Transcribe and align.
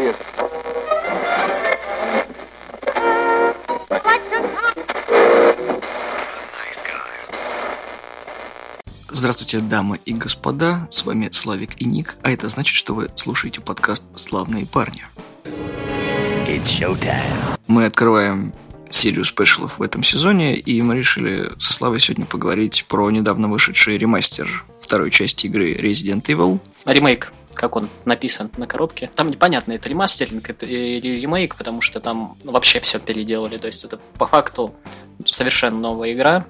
serious. 0.00 0.16
Здравствуйте, 9.12 9.60
дамы 9.60 9.98
и 10.06 10.14
господа, 10.14 10.88
с 10.90 11.04
вами 11.04 11.28
Славик 11.30 11.80
и 11.80 11.84
Ник, 11.84 12.16
а 12.22 12.30
это 12.30 12.48
значит, 12.48 12.74
что 12.74 12.94
вы 12.94 13.10
слушаете 13.16 13.60
подкаст 13.60 14.04
«Славные 14.16 14.64
парни». 14.64 15.04
Мы 17.66 17.84
открываем 17.84 18.54
серию 18.88 19.24
спешалов 19.24 19.78
в 19.78 19.82
этом 19.82 20.02
сезоне, 20.02 20.56
и 20.56 20.80
мы 20.82 20.96
решили 20.96 21.50
со 21.58 21.74
Славой 21.74 22.00
сегодня 22.00 22.24
поговорить 22.24 22.86
про 22.88 23.10
недавно 23.10 23.48
вышедший 23.48 23.98
ремастер 23.98 24.64
второй 24.80 25.10
части 25.10 25.46
игры 25.46 25.74
Resident 25.74 26.22
Evil. 26.22 26.58
Ремейк, 26.84 27.32
как 27.60 27.76
он 27.76 27.90
написан 28.06 28.50
на 28.56 28.64
коробке. 28.64 29.10
Там 29.14 29.28
непонятно, 29.28 29.72
это 29.72 29.86
ремастеринг 29.86 30.48
это 30.48 30.64
или 30.64 31.20
ремейк, 31.20 31.56
потому 31.56 31.82
что 31.82 32.00
там 32.00 32.38
вообще 32.42 32.80
все 32.80 32.98
переделали. 32.98 33.58
То 33.58 33.66
есть 33.66 33.84
это 33.84 33.98
по 34.16 34.26
факту 34.26 34.74
совершенно 35.26 35.78
новая 35.78 36.14
игра, 36.14 36.46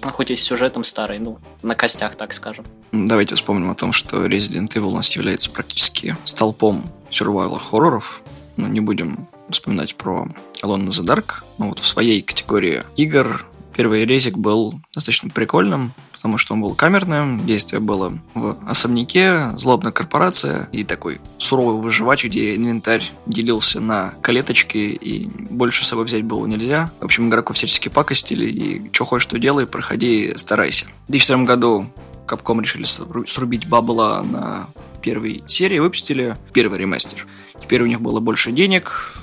хоть 0.00 0.30
и 0.30 0.36
с 0.36 0.42
сюжетом 0.42 0.84
старый, 0.84 1.18
ну, 1.18 1.38
на 1.60 1.74
костях, 1.74 2.16
так 2.16 2.32
скажем. 2.32 2.64
Давайте 2.92 3.34
вспомним 3.34 3.70
о 3.70 3.74
том, 3.74 3.92
что 3.92 4.24
Resident 4.24 4.68
Evil 4.68 4.86
у 4.86 4.96
нас 4.96 5.14
является 5.14 5.50
практически 5.50 6.16
столпом 6.24 6.82
survival 7.10 7.58
хорроров. 7.58 8.22
Ну, 8.56 8.68
не 8.68 8.80
будем 8.80 9.28
вспоминать 9.50 9.96
про 9.96 10.26
Alone 10.62 10.86
in 10.86 10.88
the 10.88 11.04
Dark. 11.04 11.42
Но 11.58 11.68
вот 11.68 11.80
в 11.80 11.86
своей 11.86 12.22
категории 12.22 12.84
игр 12.96 13.44
первый 13.76 14.06
резик 14.06 14.38
был 14.38 14.80
достаточно 14.94 15.28
прикольным, 15.28 15.92
потому 16.18 16.36
что 16.36 16.54
он 16.54 16.60
был 16.60 16.74
камерным, 16.74 17.46
действие 17.46 17.78
было 17.78 18.12
в 18.34 18.58
особняке, 18.66 19.50
злобная 19.56 19.92
корпорация 19.92 20.68
и 20.72 20.82
такой 20.82 21.20
суровый 21.38 21.80
выживач, 21.80 22.24
где 22.24 22.56
инвентарь 22.56 23.04
делился 23.26 23.78
на 23.78 24.14
калеточки 24.20 24.78
и 24.78 25.30
больше 25.48 25.84
с 25.84 25.88
собой 25.88 26.06
взять 26.06 26.24
было 26.24 26.44
нельзя. 26.46 26.90
В 26.98 27.04
общем, 27.04 27.28
игроку 27.28 27.52
всячески 27.52 27.88
пакостили 27.88 28.46
и 28.46 28.90
что 28.92 29.04
хочешь, 29.04 29.28
что 29.28 29.38
делай, 29.38 29.68
проходи, 29.68 30.32
старайся. 30.36 30.86
В 31.06 31.12
2002 31.12 31.44
году 31.44 31.86
Capcom 32.26 32.60
решили 32.60 32.84
срубить 33.26 33.68
бабла 33.68 34.20
на 34.24 34.68
первой 35.00 35.44
серии, 35.46 35.78
выпустили 35.78 36.36
первый 36.52 36.80
ремастер. 36.80 37.28
Теперь 37.60 37.82
у 37.82 37.86
них 37.86 38.00
было 38.00 38.18
больше 38.18 38.50
денег, 38.50 39.14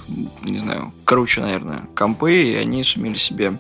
не 0.44 0.60
знаю, 0.60 0.94
круче, 1.04 1.42
наверное, 1.42 1.82
компы, 1.94 2.34
и 2.34 2.56
они 2.56 2.86
сумели 2.86 3.18
себе 3.18 3.58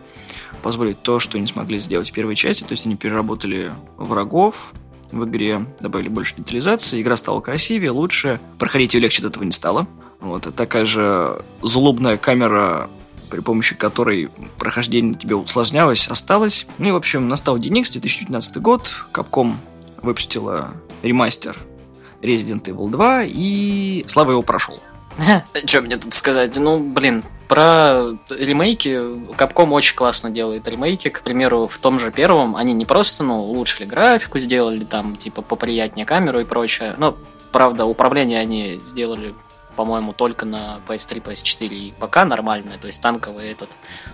позволить 0.65 0.99
то, 1.03 1.19
что 1.19 1.37
не 1.37 1.45
смогли 1.45 1.77
сделать 1.77 2.09
в 2.09 2.11
первой 2.11 2.33
части. 2.33 2.63
То 2.63 2.71
есть 2.71 2.87
они 2.87 2.95
переработали 2.95 3.71
врагов 3.97 4.73
в 5.11 5.23
игре, 5.25 5.63
добавили 5.79 6.09
больше 6.09 6.33
детализации, 6.37 7.03
игра 7.03 7.17
стала 7.17 7.39
красивее, 7.39 7.91
лучше. 7.91 8.39
Проходить 8.57 8.95
ее 8.95 9.01
легче 9.01 9.19
от 9.19 9.25
этого 9.25 9.43
не 9.43 9.51
стало. 9.51 9.87
Вот, 10.19 10.51
такая 10.55 10.87
же 10.87 11.39
злобная 11.61 12.17
камера 12.17 12.89
при 13.29 13.41
помощи 13.41 13.75
которой 13.75 14.29
прохождение 14.57 15.13
тебе 15.13 15.35
усложнялось, 15.35 16.07
осталось. 16.07 16.65
Ну 16.79 16.87
и, 16.87 16.91
в 16.91 16.95
общем, 16.95 17.27
настал 17.27 17.59
DNX, 17.59 17.91
2019 17.91 18.57
год, 18.57 19.05
Capcom 19.13 19.53
выпустила 20.01 20.71
ремастер 21.03 21.55
Resident 22.23 22.63
Evil 22.63 22.89
2, 22.89 23.23
и 23.27 24.03
Слава 24.07 24.31
его 24.31 24.41
прошел. 24.41 24.79
Что 25.65 25.81
мне 25.81 25.97
тут 25.97 26.15
сказать? 26.15 26.55
Ну, 26.55 26.79
блин, 26.79 27.23
про 27.47 28.17
ремейки 28.29 28.89
Capcom 29.33 29.71
очень 29.71 29.95
классно 29.95 30.29
делает 30.29 30.67
ремейки. 30.67 31.09
К 31.09 31.21
примеру, 31.21 31.67
в 31.67 31.77
том 31.77 31.99
же 31.99 32.11
первом 32.11 32.55
они 32.55 32.73
не 32.73 32.85
просто, 32.85 33.23
ну, 33.23 33.41
улучшили 33.41 33.85
графику, 33.85 34.39
сделали 34.39 34.83
там, 34.83 35.15
типа, 35.15 35.41
поприятнее 35.41 36.05
камеру 36.05 36.39
и 36.39 36.45
прочее. 36.45 36.95
Но, 36.97 37.17
правда, 37.51 37.85
управление 37.85 38.39
они 38.39 38.81
сделали 38.83 39.33
по-моему, 39.75 40.13
только 40.13 40.45
на 40.45 40.79
PS3, 40.87 41.21
PS4 41.21 41.67
и 41.67 41.93
пока 41.99 42.25
нормальное, 42.25 42.77
то 42.77 42.87
есть 42.87 43.01
танковое 43.01 43.51
этот 43.51 43.69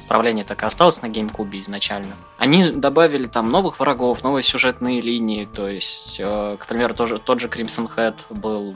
управление 0.06 0.44
так 0.44 0.64
и 0.64 0.66
осталось 0.66 1.02
на 1.02 1.08
GameCube 1.08 1.60
изначально. 1.60 2.16
Они 2.38 2.72
добавили 2.72 3.28
там 3.28 3.52
новых 3.52 3.80
врагов, 3.80 4.24
новые 4.24 4.44
сюжетные 4.44 5.02
линии, 5.02 5.46
то 5.46 5.68
есть, 5.68 6.18
э, 6.20 6.58
к 6.60 6.66
примеру, 6.66 6.94
тоже, 6.94 7.20
тот 7.20 7.40
же 7.40 7.48
Crimson 7.48 7.90
Head 7.96 8.16
был 8.30 8.76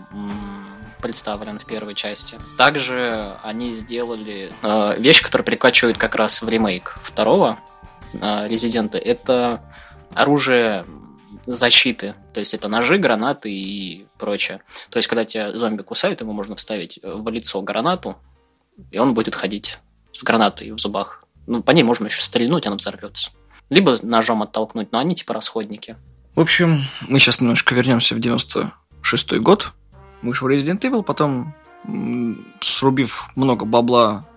представлен 1.01 1.59
в 1.59 1.65
первой 1.65 1.95
части. 1.95 2.39
Также 2.57 3.37
они 3.43 3.73
сделали 3.73 4.51
э, 4.61 4.99
вещь, 4.99 5.21
которая 5.21 5.45
перекачивает 5.45 5.97
как 5.97 6.15
раз 6.15 6.41
в 6.41 6.49
ремейк 6.49 6.97
второго 7.01 7.59
э, 8.13 8.47
Резидента. 8.47 8.97
Это 8.97 9.61
оружие 10.13 10.85
защиты. 11.45 12.15
То 12.33 12.39
есть 12.39 12.53
это 12.53 12.67
ножи, 12.67 12.97
гранаты 12.97 13.51
и 13.51 14.07
прочее. 14.17 14.61
То 14.89 14.97
есть, 14.97 15.07
когда 15.07 15.25
тебя 15.25 15.51
зомби 15.51 15.83
кусают, 15.83 16.21
ему 16.21 16.33
можно 16.33 16.55
вставить 16.55 16.99
в 17.03 17.29
лицо 17.29 17.61
гранату, 17.61 18.17
и 18.91 18.97
он 18.97 19.13
будет 19.13 19.35
ходить 19.35 19.79
с 20.11 20.23
гранатой 20.23 20.71
в 20.71 20.79
зубах. 20.79 21.23
Ну, 21.47 21.61
по 21.61 21.71
ней 21.71 21.83
можно 21.83 22.05
еще 22.05 22.21
стрельнуть, 22.21 22.65
она 22.65 22.75
взорвется. 22.75 23.31
Либо 23.69 23.95
ножом 24.01 24.41
оттолкнуть, 24.41 24.91
но 24.91 24.99
они 24.99 25.15
типа 25.15 25.33
расходники. 25.33 25.97
В 26.35 26.41
общем, 26.41 26.83
мы 27.07 27.19
сейчас 27.19 27.39
немножко 27.39 27.75
вернемся 27.75 28.15
в 28.15 28.19
96 28.19 29.33
год 29.39 29.73
вышел 30.25 30.49
Resident 30.49 30.79
Evil, 30.79 31.03
потом, 31.03 31.53
срубив 32.61 33.29
много 33.35 33.65
бабла, 33.65 34.27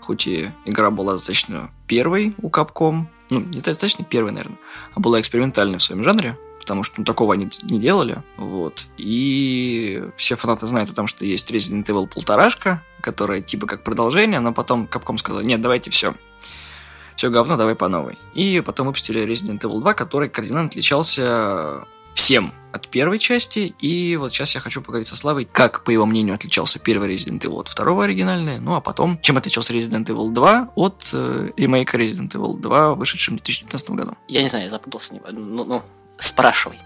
хоть 0.00 0.26
и 0.26 0.50
игра 0.64 0.90
была 0.90 1.14
достаточно 1.14 1.70
первой 1.86 2.34
у 2.42 2.48
Capcom, 2.48 3.06
ну, 3.30 3.40
не 3.40 3.60
достаточно 3.60 4.04
первой, 4.04 4.32
наверное, 4.32 4.58
а 4.94 5.00
была 5.00 5.20
экспериментальной 5.20 5.78
в 5.78 5.82
своем 5.82 6.02
жанре, 6.02 6.38
потому 6.60 6.82
что 6.82 6.96
ну, 6.98 7.04
такого 7.04 7.34
они 7.34 7.48
не 7.64 7.78
делали, 7.78 8.22
вот. 8.36 8.86
И 8.96 10.02
все 10.16 10.36
фанаты 10.36 10.66
знают 10.66 10.90
о 10.90 10.94
том, 10.94 11.06
что 11.06 11.24
есть 11.24 11.50
Resident 11.50 11.84
Evil 11.84 12.06
полторашка, 12.06 12.82
которая 13.00 13.40
типа 13.40 13.66
как 13.66 13.82
продолжение, 13.82 14.40
но 14.40 14.52
потом 14.52 14.84
Capcom 14.90 15.18
сказал, 15.18 15.42
нет, 15.42 15.60
давайте 15.60 15.90
все, 15.90 16.14
все 17.16 17.30
говно, 17.30 17.56
давай 17.56 17.74
по 17.74 17.88
новой. 17.88 18.16
И 18.34 18.62
потом 18.64 18.86
выпустили 18.86 19.24
Resident 19.24 19.60
Evil 19.60 19.80
2, 19.80 19.94
который 19.94 20.28
кардинально 20.28 20.68
отличался 20.68 21.84
всем 22.18 22.52
от 22.72 22.88
первой 22.88 23.20
части. 23.20 23.74
И 23.78 24.16
вот 24.16 24.32
сейчас 24.32 24.52
я 24.56 24.60
хочу 24.60 24.82
поговорить 24.82 25.06
со 25.06 25.14
Славой, 25.14 25.44
как, 25.44 25.84
по 25.84 25.90
его 25.90 26.04
мнению, 26.04 26.34
отличался 26.34 26.80
первый 26.80 27.14
Resident 27.14 27.38
Evil 27.38 27.60
от 27.60 27.68
второго 27.68 28.04
оригинального, 28.04 28.58
ну 28.58 28.74
а 28.74 28.80
потом, 28.80 29.20
чем 29.20 29.36
отличался 29.36 29.72
Resident 29.72 30.06
Evil 30.06 30.30
2 30.30 30.72
от 30.74 31.10
э, 31.12 31.50
ремейка 31.56 31.96
Resident 31.96 32.30
Evil 32.32 32.58
2, 32.58 32.96
вышедшем 32.96 33.34
в 33.34 33.38
2019 33.38 33.90
году. 33.90 34.16
Я 34.26 34.42
не 34.42 34.48
знаю, 34.48 34.64
я 34.64 34.70
запутался. 34.70 35.14
Ну, 35.30 35.64
ну, 35.64 35.82
спрашивай. 36.18 36.76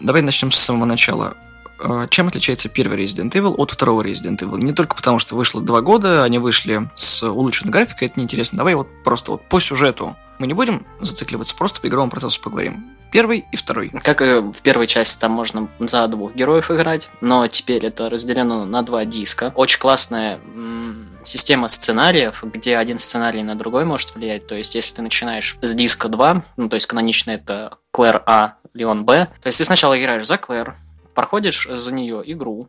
Давай 0.00 0.20
начнем 0.20 0.50
с 0.50 0.58
самого 0.58 0.84
начала. 0.84 1.36
Э, 1.82 2.06
чем 2.08 2.28
отличается 2.28 2.68
первый 2.68 2.98
Resident 2.98 3.30
Evil 3.30 3.54
от 3.56 3.70
второго 3.72 4.02
Resident 4.02 4.38
Evil? 4.38 4.58
Не 4.58 4.72
только 4.72 4.94
потому, 4.94 5.18
что 5.18 5.34
вышло 5.34 5.60
два 5.60 5.80
года, 5.80 6.24
они 6.24 6.38
вышли 6.38 6.80
с 6.94 7.22
улучшенной 7.22 7.72
графикой, 7.72 8.08
это 8.08 8.20
неинтересно. 8.20 8.58
Давай 8.58 8.74
вот 8.74 8.88
просто 9.04 9.32
вот 9.32 9.48
по 9.48 9.60
сюжету. 9.60 10.16
Мы 10.38 10.46
не 10.46 10.54
будем 10.54 10.86
зацикливаться, 11.00 11.54
просто 11.54 11.80
по 11.80 11.88
игровому 11.88 12.10
процессу 12.10 12.40
поговорим. 12.40 12.96
Первый 13.12 13.44
и 13.52 13.56
второй. 13.56 13.90
Как 13.90 14.22
и 14.22 14.40
в 14.40 14.62
первой 14.62 14.86
части, 14.86 15.20
там 15.20 15.32
можно 15.32 15.68
за 15.78 16.06
двух 16.08 16.34
героев 16.34 16.70
играть, 16.70 17.10
но 17.20 17.46
теперь 17.46 17.84
это 17.84 18.08
разделено 18.08 18.64
на 18.64 18.82
два 18.82 19.04
диска. 19.04 19.52
Очень 19.54 19.80
классная 19.80 20.40
система 21.22 21.68
сценариев, 21.68 22.42
где 22.42 22.76
один 22.76 22.98
сценарий 22.98 23.42
на 23.42 23.54
другой 23.54 23.84
может 23.84 24.14
влиять. 24.14 24.46
То 24.46 24.54
есть, 24.54 24.74
если 24.74 24.96
ты 24.96 25.02
начинаешь 25.02 25.56
с 25.60 25.74
диска 25.74 26.08
2, 26.08 26.44
ну, 26.56 26.68
то 26.68 26.74
есть 26.74 26.86
канонично 26.86 27.32
это 27.32 27.78
Клэр 27.90 28.22
А, 28.26 28.54
Леон 28.74 29.04
Б, 29.04 29.28
то 29.40 29.46
есть 29.46 29.58
ты 29.58 29.64
сначала 29.64 30.00
играешь 30.00 30.26
за 30.26 30.38
Клэр, 30.38 30.76
проходишь 31.14 31.66
за 31.68 31.94
нее 31.94 32.22
игру, 32.24 32.68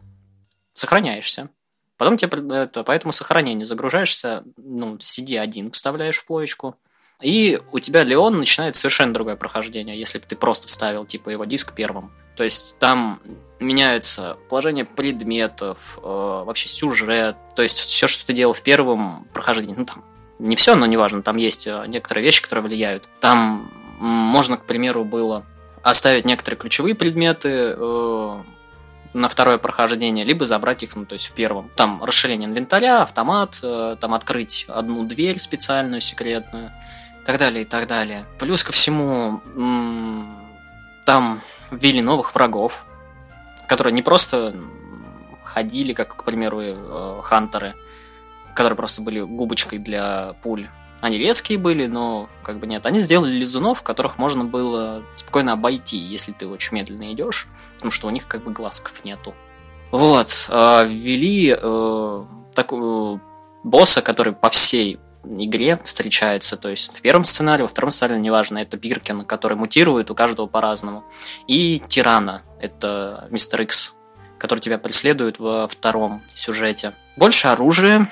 сохраняешься, 0.74 1.50
Потом 1.98 2.18
тебе 2.18 2.56
это, 2.58 2.84
по 2.84 2.92
этому 2.92 3.14
сохранению 3.14 3.68
загружаешься, 3.68 4.44
ну, 4.58 4.96
CD1 4.98 5.72
вставляешь 5.72 6.18
в 6.18 6.26
плоечку, 6.26 6.76
и 7.22 7.62
у 7.72 7.80
тебя 7.80 8.04
Леон 8.04 8.38
начинает 8.38 8.76
совершенно 8.76 9.14
другое 9.14 9.36
прохождение, 9.36 9.98
если 9.98 10.20
бы 10.20 10.26
ты 10.28 10.36
просто 10.36 10.68
вставил 10.68 11.06
типа 11.06 11.30
его 11.30 11.46
диск 11.46 11.74
первым. 11.74 12.12
То 12.36 12.44
есть 12.44 12.78
там 12.80 13.22
меняется 13.60 14.38
положение 14.50 14.84
предметов, 14.84 15.98
э, 15.98 16.02
вообще 16.02 16.68
сюжет, 16.68 17.38
то 17.56 17.64
есть 17.64 17.78
все, 17.78 18.08
что 18.08 18.26
ты 18.26 18.34
делал 18.34 18.54
в 18.54 18.64
первом 18.64 19.26
прохождении, 19.32 19.76
ну 19.76 19.86
там 19.86 20.04
не 20.40 20.56
все, 20.56 20.76
но 20.76 20.86
неважно, 20.86 21.22
там 21.22 21.38
есть 21.38 21.68
э, 21.68 21.86
некоторые 21.88 22.26
вещи, 22.26 22.42
которые 22.42 22.66
влияют. 22.66 23.08
Там 23.22 23.72
можно, 24.00 24.58
к 24.58 24.66
примеру, 24.66 25.06
было 25.06 25.46
оставить 25.84 26.26
некоторые 26.26 26.58
ключевые 26.58 26.96
предметы 26.96 27.76
э, 27.78 28.42
на 29.14 29.30
второе 29.30 29.58
прохождение, 29.58 30.26
либо 30.26 30.46
забрать 30.46 30.84
их, 30.84 30.96
ну, 30.96 31.06
то 31.06 31.14
есть 31.14 31.28
в 31.28 31.34
первом. 31.34 31.70
Там 31.76 32.04
расширение 32.04 32.50
инвентаря, 32.50 33.04
автомат, 33.04 33.60
э, 33.62 33.98
там 34.00 34.14
открыть 34.14 34.66
одну 34.68 35.04
дверь 35.04 35.38
специальную, 35.40 36.02
секретную 36.02 36.72
и 37.22 37.26
так 37.26 37.38
далее, 37.38 37.64
и 37.64 37.66
так 37.66 37.88
далее. 37.88 38.26
Плюс 38.40 38.64
ко 38.64 38.72
всему, 38.72 39.42
там 41.06 41.42
ввели 41.72 42.02
новых 42.02 42.34
врагов, 42.34 42.86
которые 43.68 43.94
не 43.94 44.02
просто 44.02 44.56
ходили, 45.44 45.94
как, 45.94 46.16
к 46.16 46.24
примеру, 46.24 46.62
э, 46.62 47.22
хантеры, 47.24 47.76
которые 48.56 48.76
просто 48.76 49.02
были 49.02 49.22
губочкой 49.22 49.80
для 49.80 50.34
пуль. 50.42 50.68
Они 51.04 51.18
резкие 51.18 51.58
были, 51.58 51.86
но 51.86 52.30
как 52.44 52.60
бы 52.60 52.66
нет. 52.66 52.86
Они 52.86 53.02
сделали 53.02 53.34
лизунов, 53.34 53.84
которых 53.84 54.18
можно 54.18 54.46
было 54.46 55.04
спокойно 55.16 55.52
обойти, 55.52 55.98
если 55.98 56.32
ты 56.32 56.48
очень 56.48 56.78
медленно 56.78 57.12
идешь, 57.12 57.50
потому 57.76 57.92
что 57.92 58.08
у 58.08 58.10
них 58.10 58.26
как 58.26 58.46
бы 58.46 58.52
глазков 58.52 59.04
нету. 59.04 59.36
Вот, 59.92 60.48
э, 60.48 60.88
ввели 60.88 61.58
э, 61.62 62.26
такую 62.56 63.22
босса, 63.66 64.02
который 64.02 64.32
по 64.32 64.50
всей 64.50 64.98
игре 65.26 65.78
встречается. 65.84 66.56
То 66.56 66.70
есть 66.70 66.98
в 66.98 67.02
первом 67.02 67.26
сценарии, 67.26 67.64
во 67.64 67.68
втором 67.68 67.92
сценарии, 67.92 68.22
неважно, 68.22 68.60
это 68.60 68.78
Биркин, 68.78 69.24
который 69.24 69.58
мутирует 69.58 70.10
у 70.10 70.16
каждого 70.16 70.48
по-разному. 70.48 71.04
И 71.48 71.82
Тирана, 71.86 72.44
это 72.62 73.28
Мистер 73.30 73.64
Икс, 73.64 73.94
который 74.38 74.62
тебя 74.62 74.78
преследует 74.78 75.38
во 75.38 75.68
втором 75.68 76.24
сюжете. 76.28 76.94
Больше 77.18 77.50
оружия, 77.50 78.10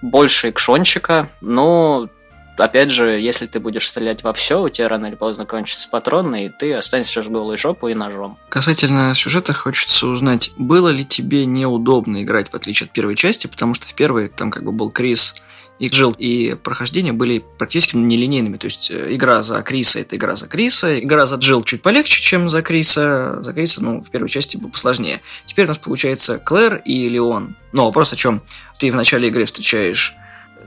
больше 0.00 0.48
экшончика, 0.48 1.28
но 1.42 2.08
опять 2.56 2.90
же, 2.90 3.20
если 3.20 3.46
ты 3.46 3.60
будешь 3.60 3.88
стрелять 3.88 4.22
во 4.22 4.32
все, 4.32 4.62
у 4.62 4.68
тебя 4.68 4.88
рано 4.88 5.06
или 5.06 5.14
поздно 5.14 5.46
кончатся 5.46 5.88
патроны, 5.88 6.46
и 6.46 6.48
ты 6.48 6.74
останешься 6.74 7.22
с 7.22 7.26
голой 7.26 7.56
жопой 7.58 7.92
и 7.92 7.94
ножом. 7.94 8.38
Касательно 8.48 9.14
сюжета, 9.14 9.52
хочется 9.52 10.06
узнать, 10.06 10.52
было 10.56 10.88
ли 10.88 11.04
тебе 11.04 11.46
неудобно 11.46 12.22
играть, 12.22 12.50
в 12.50 12.54
отличие 12.54 12.86
от 12.86 12.92
первой 12.92 13.14
части, 13.14 13.46
потому 13.46 13.74
что 13.74 13.86
в 13.86 13.94
первой 13.94 14.28
там 14.28 14.50
как 14.50 14.64
бы 14.64 14.72
был 14.72 14.90
Крис 14.90 15.34
и 15.78 15.88
Джилл, 15.88 16.14
и 16.16 16.54
прохождения 16.62 17.12
были 17.12 17.44
практически 17.58 17.96
нелинейными. 17.96 18.56
То 18.56 18.66
есть 18.66 18.88
э, 18.90 19.14
игра 19.14 19.42
за 19.42 19.60
Криса– 19.62 19.98
это 20.00 20.14
игра 20.14 20.36
за 20.36 20.46
Криса, 20.46 21.00
игра 21.00 21.26
за 21.26 21.36
Джилл 21.36 21.64
чуть 21.64 21.82
полегче, 21.82 22.22
чем 22.22 22.50
за 22.50 22.62
Криса. 22.62 23.42
За 23.42 23.52
Криса, 23.52 23.82
ну, 23.82 24.00
в 24.00 24.08
первой 24.08 24.28
части 24.28 24.56
было 24.56 24.68
посложнее. 24.68 25.20
Теперь 25.44 25.64
у 25.64 25.68
нас 25.68 25.78
получается 25.78 26.38
Клэр 26.38 26.82
и 26.84 27.08
Леон. 27.08 27.56
Но 27.72 27.86
вопрос 27.86 28.12
о 28.12 28.16
чем? 28.16 28.42
Ты 28.78 28.92
в 28.92 28.94
начале 28.94 29.26
игры 29.26 29.44
встречаешь 29.44 30.14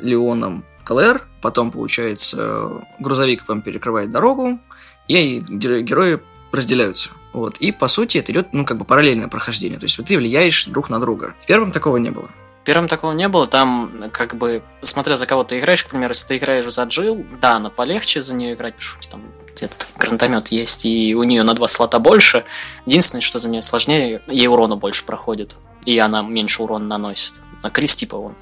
Леоном 0.01 0.65
Клэр, 0.83 1.25
потом, 1.45 1.69
получается, 1.69 2.81
грузовик 2.97 3.47
вам 3.47 3.62
перекрывает 3.62 4.09
дорогу, 4.09 4.59
и 5.07 5.39
герои 5.47 6.19
разделяются. 6.51 7.12
Вот. 7.33 7.57
И, 7.57 7.71
по 7.71 7.88
сути, 7.88 8.18
это 8.18 8.31
идет, 8.31 8.47
ну, 8.51 8.65
как 8.65 8.80
бы 8.80 8.83
параллельное 8.83 9.27
прохождение. 9.27 9.77
То 9.77 9.86
есть, 9.86 10.00
вот 10.00 10.07
ты 10.07 10.18
влияешь 10.18 10.65
друг 10.65 10.89
на 10.89 11.00
друга. 11.00 11.36
В 11.39 11.45
первом 11.45 11.71
такого 11.71 11.97
не 11.97 12.09
было 12.09 12.30
первом 12.65 12.88
такого 12.88 13.12
не 13.12 13.27
было, 13.27 13.45
там, 13.45 14.09
как 14.12 14.36
бы, 14.36 14.63
смотря 14.81 15.18
за 15.18 15.27
кого 15.27 15.44
ты 15.44 15.59
играешь, 15.59 15.83
к 15.83 15.89
примеру, 15.89 16.13
если 16.13 16.30
ты 16.30 16.38
играешь 16.38 16.74
за 16.74 16.83
Джил, 16.86 17.24
да, 17.39 17.59
но 17.59 17.69
полегче 17.69 18.21
за 18.21 18.33
нее 18.33 18.56
играть, 18.56 18.74
потому 18.74 19.03
что 19.03 19.12
там 19.12 19.21
где-то 19.56 19.86
гранатомет 20.00 20.47
есть, 20.47 20.83
и 20.83 21.13
у 21.13 21.21
нее 21.21 21.44
на 21.44 21.53
два 21.53 21.68
слота 21.68 22.00
больше. 22.00 22.44
Единственное, 22.88 23.21
что 23.21 23.38
за 23.38 23.50
нее 23.50 23.62
сложнее, 23.62 24.24
ей 24.27 24.47
урона 24.47 24.77
больше 24.77 25.06
проходит, 25.06 25.57
и 25.86 26.00
она 26.00 26.24
меньше 26.24 26.63
урона 26.63 26.88
наносит. 26.88 27.36
А 27.62 27.69
Крис, 27.69 27.95
типа, 27.95 28.15
он 28.15 28.36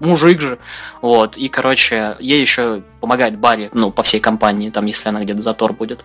мужик 0.00 0.40
же. 0.40 0.58
Вот. 1.02 1.36
И, 1.36 1.48
короче, 1.48 2.16
ей 2.20 2.40
еще 2.40 2.82
помогает 3.00 3.38
Барри, 3.38 3.70
ну, 3.72 3.90
по 3.90 4.02
всей 4.02 4.20
компании, 4.20 4.70
там, 4.70 4.86
если 4.86 5.08
она 5.08 5.22
где-то 5.22 5.42
затор 5.42 5.72
будет. 5.72 6.04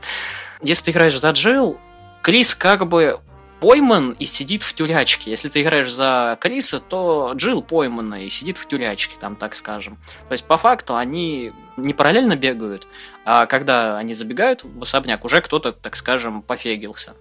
Если 0.62 0.86
ты 0.86 0.92
играешь 0.92 1.19
за 1.19 1.31
Джил, 1.31 1.80
Крис 2.22 2.56
как 2.56 2.88
бы 2.88 3.19
пойман 3.63 4.12
и 4.19 4.25
сидит 4.25 4.62
в 4.62 4.74
тюрячке. 4.74 5.31
Если 5.31 5.48
ты 5.48 5.62
играешь 5.62 5.90
за 5.90 6.38
Криса, 6.42 6.81
то 6.81 7.31
Джилл 7.34 7.62
поймана 7.62 8.16
и 8.16 8.28
сидит 8.28 8.57
в 8.57 8.68
тюрячке, 8.68 9.16
там 9.18 9.38
так 9.38 9.56
скажем. 9.56 9.98
То 10.28 10.34
есть 10.34 10.44
по 10.44 10.57
факту 10.57 10.98
они 10.98 11.54
не 11.78 11.94
параллельно 11.94 12.36
бегают, 12.36 12.86
а 13.24 13.46
когда 13.46 13.98
они 13.98 14.13
забегают 14.13 14.66
в 14.66 14.81
особняк, 14.81 15.24
уже 15.24 15.39
кто-то, 15.39 15.72
так 15.72 15.96
скажем, 15.96 16.42
пофегился. 16.42 17.13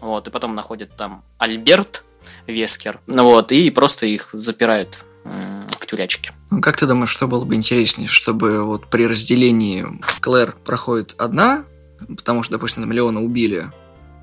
Вот, 0.00 0.26
и 0.26 0.30
потом 0.30 0.54
находит 0.54 0.96
там 0.96 1.22
Альберт 1.36 2.04
Вескер, 2.46 3.00
ну 3.06 3.24
вот, 3.24 3.52
и 3.52 3.68
просто 3.68 4.06
их 4.06 4.30
запирают 4.32 5.04
в 5.24 5.86
тюрячке. 5.86 6.32
Ну, 6.50 6.60
как 6.60 6.76
ты 6.76 6.86
думаешь, 6.86 7.10
что 7.10 7.26
было 7.26 7.44
бы 7.44 7.54
интереснее, 7.54 8.08
чтобы 8.08 8.64
вот 8.64 8.88
при 8.88 9.06
разделении 9.06 9.86
Клэр 10.20 10.56
проходит 10.64 11.14
одна, 11.18 11.64
потому 12.08 12.42
что, 12.42 12.52
допустим, 12.52 12.88
миллиона 12.88 13.22
убили, 13.22 13.70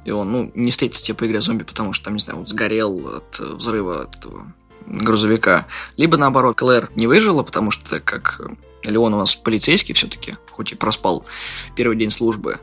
и 0.05 0.11
он, 0.11 0.31
ну, 0.31 0.51
не 0.55 0.71
встретится 0.71 1.03
тебе 1.03 1.15
по 1.15 1.27
игре 1.27 1.41
зомби, 1.41 1.63
потому 1.63 1.93
что 1.93 2.05
там, 2.05 2.13
не 2.13 2.19
знаю, 2.19 2.39
вот 2.39 2.49
сгорел 2.49 3.17
от 3.17 3.39
взрыва 3.39 4.09
этого 4.11 4.53
грузовика. 4.85 5.67
Либо 5.97 6.17
наоборот, 6.17 6.57
Клэр 6.57 6.89
не 6.95 7.07
выжила, 7.07 7.43
потому 7.43 7.71
что, 7.71 7.99
как 7.99 8.41
Леон 8.83 9.13
у 9.13 9.17
нас 9.17 9.35
полицейский 9.35 9.93
все-таки, 9.93 10.37
хоть 10.51 10.71
и 10.71 10.75
проспал 10.75 11.25
первый 11.75 11.97
день 11.97 12.09
службы. 12.09 12.57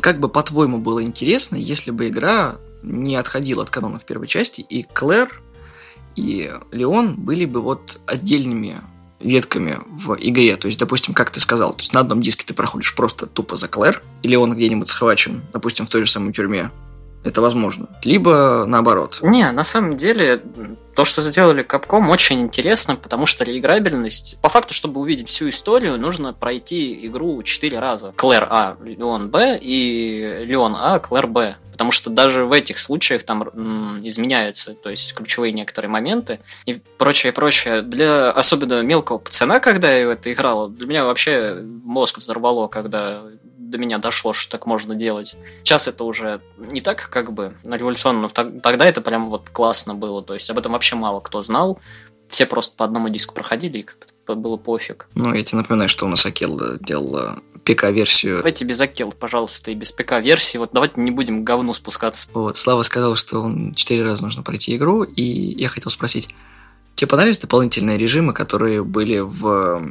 Как 0.00 0.18
бы, 0.20 0.28
по-твоему, 0.28 0.78
было 0.78 1.02
интересно, 1.02 1.56
если 1.56 1.90
бы 1.90 2.08
игра 2.08 2.56
не 2.82 3.16
отходила 3.16 3.62
от 3.62 3.70
канона 3.70 3.98
в 3.98 4.04
первой 4.04 4.26
части, 4.26 4.60
и 4.60 4.82
Клэр 4.82 5.42
и 6.18 6.52
Леон 6.72 7.14
были 7.16 7.44
бы 7.44 7.60
вот 7.60 8.00
отдельными 8.06 8.76
ветками 9.20 9.78
в 9.86 10.16
игре. 10.20 10.56
То 10.56 10.68
есть, 10.68 10.78
допустим, 10.78 11.14
как 11.14 11.30
ты 11.30 11.40
сказал, 11.40 11.72
то 11.72 11.80
есть 11.80 11.92
на 11.92 12.00
одном 12.00 12.22
диске 12.22 12.44
ты 12.46 12.54
проходишь 12.54 12.94
просто 12.94 13.26
тупо 13.26 13.56
за 13.56 13.68
Клэр, 13.68 14.02
или 14.22 14.36
он 14.36 14.54
где-нибудь 14.54 14.88
схвачен, 14.88 15.42
допустим, 15.52 15.86
в 15.86 15.88
той 15.88 16.04
же 16.04 16.10
самой 16.10 16.32
тюрьме, 16.32 16.70
это 17.24 17.40
возможно. 17.40 17.88
Либо 18.04 18.64
наоборот. 18.66 19.18
Не, 19.22 19.50
на 19.50 19.64
самом 19.64 19.96
деле, 19.96 20.42
то, 20.98 21.04
что 21.04 21.22
сделали 21.22 21.64
Capcom, 21.64 22.10
очень 22.10 22.40
интересно, 22.40 22.96
потому 22.96 23.24
что 23.24 23.44
реиграбельность... 23.44 24.36
По 24.42 24.48
факту, 24.48 24.74
чтобы 24.74 25.00
увидеть 25.00 25.28
всю 25.28 25.48
историю, 25.48 25.96
нужно 25.96 26.32
пройти 26.32 27.06
игру 27.06 27.40
четыре 27.44 27.78
раза. 27.78 28.12
Клэр 28.16 28.48
А, 28.50 28.76
Леон 28.82 29.30
Б 29.30 29.56
и 29.62 30.40
Леон 30.42 30.74
А, 30.76 30.98
Клэр 30.98 31.28
Б. 31.28 31.54
Потому 31.70 31.92
что 31.92 32.10
даже 32.10 32.46
в 32.46 32.50
этих 32.50 32.80
случаях 32.80 33.22
там 33.22 33.44
изменяются, 34.04 34.74
то 34.74 34.90
есть 34.90 35.14
ключевые 35.14 35.52
некоторые 35.52 35.88
моменты 35.88 36.40
и 36.66 36.80
прочее, 36.98 37.32
прочее. 37.32 37.82
Для 37.82 38.32
особенно 38.32 38.82
мелкого 38.82 39.18
пацана, 39.18 39.60
когда 39.60 39.94
я 39.94 40.08
в 40.08 40.10
это 40.10 40.32
играл, 40.32 40.68
для 40.68 40.88
меня 40.88 41.04
вообще 41.04 41.62
мозг 41.62 42.18
взорвало, 42.18 42.66
когда 42.66 43.22
до 43.68 43.78
меня 43.78 43.98
дошло, 43.98 44.32
что 44.32 44.52
так 44.52 44.66
можно 44.66 44.94
делать. 44.94 45.36
Сейчас 45.62 45.88
это 45.88 46.04
уже 46.04 46.40
не 46.56 46.80
так 46.80 47.08
как 47.10 47.32
бы 47.32 47.56
революционно, 47.64 48.22
но 48.22 48.28
тогда 48.28 48.86
это 48.86 49.00
прям 49.00 49.28
вот 49.28 49.50
классно 49.50 49.94
было. 49.94 50.22
То 50.22 50.34
есть 50.34 50.48
об 50.50 50.58
этом 50.58 50.72
вообще 50.72 50.96
мало 50.96 51.20
кто 51.20 51.40
знал. 51.42 51.78
Все 52.28 52.44
просто 52.44 52.76
по 52.76 52.84
одному 52.84 53.08
диску 53.08 53.34
проходили, 53.34 53.78
и 53.78 53.82
как-то 53.82 54.34
было 54.34 54.58
пофиг. 54.58 55.08
Ну, 55.14 55.32
я 55.32 55.42
тебе 55.42 55.58
напоминаю, 55.58 55.88
что 55.88 56.04
у 56.04 56.08
нас 56.08 56.26
Акелла 56.26 56.76
делала 56.78 57.38
ПК-версию. 57.64 58.38
Давайте 58.38 58.66
без 58.66 58.80
Акел, 58.80 59.12
пожалуйста, 59.12 59.70
и 59.70 59.74
без 59.74 59.92
ПК-версии. 59.92 60.58
Вот 60.58 60.70
давайте 60.72 61.00
не 61.00 61.10
будем 61.10 61.42
говну 61.44 61.72
спускаться. 61.72 62.28
Вот, 62.34 62.56
Слава 62.58 62.82
сказал, 62.82 63.16
что 63.16 63.40
он 63.40 63.72
четыре 63.72 64.02
раза 64.02 64.24
нужно 64.24 64.42
пройти 64.42 64.76
игру, 64.76 65.04
и 65.04 65.22
я 65.22 65.68
хотел 65.68 65.90
спросить, 65.90 66.28
тебе 66.94 67.08
понравились 67.08 67.38
дополнительные 67.38 67.96
режимы, 67.96 68.34
которые 68.34 68.84
были 68.84 69.20
в 69.20 69.82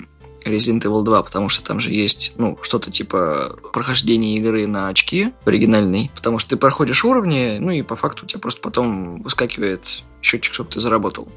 Resident 0.50 0.82
Evil 0.82 1.04
2, 1.04 1.24
потому 1.24 1.50
что 1.50 1.64
там 1.64 1.80
же 1.80 1.92
есть, 1.92 2.34
ну, 2.38 2.58
что-то 2.62 2.92
типа 2.92 3.58
прохождения 3.74 4.36
игры 4.38 4.68
на 4.68 4.90
очки 4.90 5.34
оригинальный, 5.46 6.12
потому 6.16 6.40
что 6.40 6.52
ты 6.52 6.58
проходишь 6.58 7.06
уровни, 7.06 7.58
ну 7.60 7.72
и 7.72 7.82
по 7.82 7.96
факту 7.96 8.26
у 8.26 8.28
тебя 8.28 8.40
просто 8.40 8.62
потом 8.62 9.22
выскакивает 9.22 10.04
счетчик, 10.22 10.54
чтобы 10.54 10.70
ты 10.70 10.80
заработал. 10.80 11.28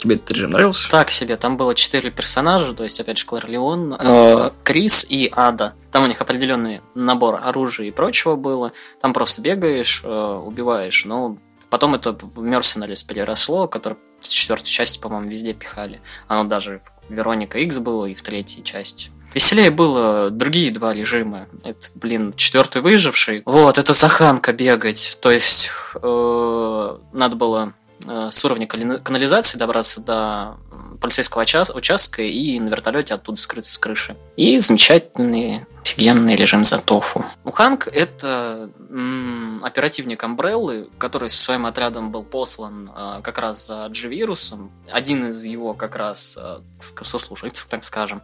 Тебе 0.00 0.14
этот 0.14 0.32
режим 0.32 0.50
нравился? 0.50 0.90
Так 0.90 1.10
себе, 1.10 1.36
там 1.36 1.58
было 1.58 1.74
четыре 1.74 2.10
персонажа, 2.10 2.72
то 2.72 2.84
есть, 2.84 2.98
опять 2.98 3.18
же, 3.18 3.26
Клэр 3.26 3.46
Леон, 3.46 3.94
э, 4.00 4.50
Крис 4.64 5.06
и 5.10 5.30
Ада. 5.30 5.74
Там 5.92 6.04
у 6.04 6.06
них 6.06 6.22
определенный 6.22 6.80
набор 6.94 7.38
оружия 7.44 7.86
и 7.86 7.90
прочего 7.90 8.36
было. 8.36 8.72
Там 9.02 9.12
просто 9.12 9.42
бегаешь, 9.42 10.00
э, 10.02 10.42
убиваешь, 10.42 11.04
но 11.04 11.36
потом 11.68 11.94
это 11.94 12.12
в 12.12 12.40
Мерсеналис 12.40 13.02
переросло, 13.02 13.68
которое 13.68 13.98
в 14.20 14.28
четвертой 14.28 14.70
части, 14.70 14.98
по-моему, 14.98 15.28
везде 15.28 15.52
пихали. 15.52 16.00
Оно 16.28 16.44
даже 16.44 16.80
в 16.80 16.99
Вероника 17.10 17.58
X 17.58 17.78
было 17.78 18.06
и 18.06 18.14
в 18.14 18.22
третьей 18.22 18.64
части. 18.64 19.10
Веселее 19.34 19.70
было 19.70 20.30
другие 20.30 20.70
два 20.72 20.92
режима. 20.92 21.46
Это, 21.62 21.88
блин, 21.94 22.32
четвертый 22.36 22.82
выживший. 22.82 23.42
Вот, 23.44 23.78
это 23.78 23.92
Заханка 23.92 24.52
бегать. 24.52 25.18
То 25.20 25.30
есть 25.30 25.70
э, 25.94 26.98
надо 27.12 27.36
было 27.36 27.72
э, 28.06 28.28
с 28.30 28.44
уровня 28.44 28.66
канализации 28.66 29.56
добраться 29.56 30.00
до 30.00 30.56
полицейского 31.00 31.44
участка 31.74 32.22
и 32.22 32.58
на 32.58 32.68
вертолете 32.68 33.14
оттуда 33.14 33.40
скрыться 33.40 33.72
с 33.72 33.78
крыши. 33.78 34.16
И 34.36 34.58
замечательный 34.58 35.64
офигенный 35.82 36.36
режим 36.36 36.64
за 36.64 36.78
тофу. 36.78 37.24
Ну, 37.44 37.52
Ханк— 37.52 37.86
это 37.92 38.70
м, 38.90 39.39
оперативник 39.64 40.22
Амбреллы, 40.22 40.88
который 40.98 41.28
со 41.28 41.36
своим 41.36 41.66
отрядом 41.66 42.10
был 42.10 42.24
послан 42.24 42.90
э, 42.94 43.20
как 43.22 43.38
раз 43.38 43.66
за 43.66 43.88
G-вирусом. 43.88 44.72
Один 44.90 45.28
из 45.28 45.44
его 45.44 45.74
как 45.74 45.96
раз 45.96 46.38
э, 46.40 46.60
сослуживцев, 47.02 47.66
так 47.66 47.84
скажем, 47.84 48.22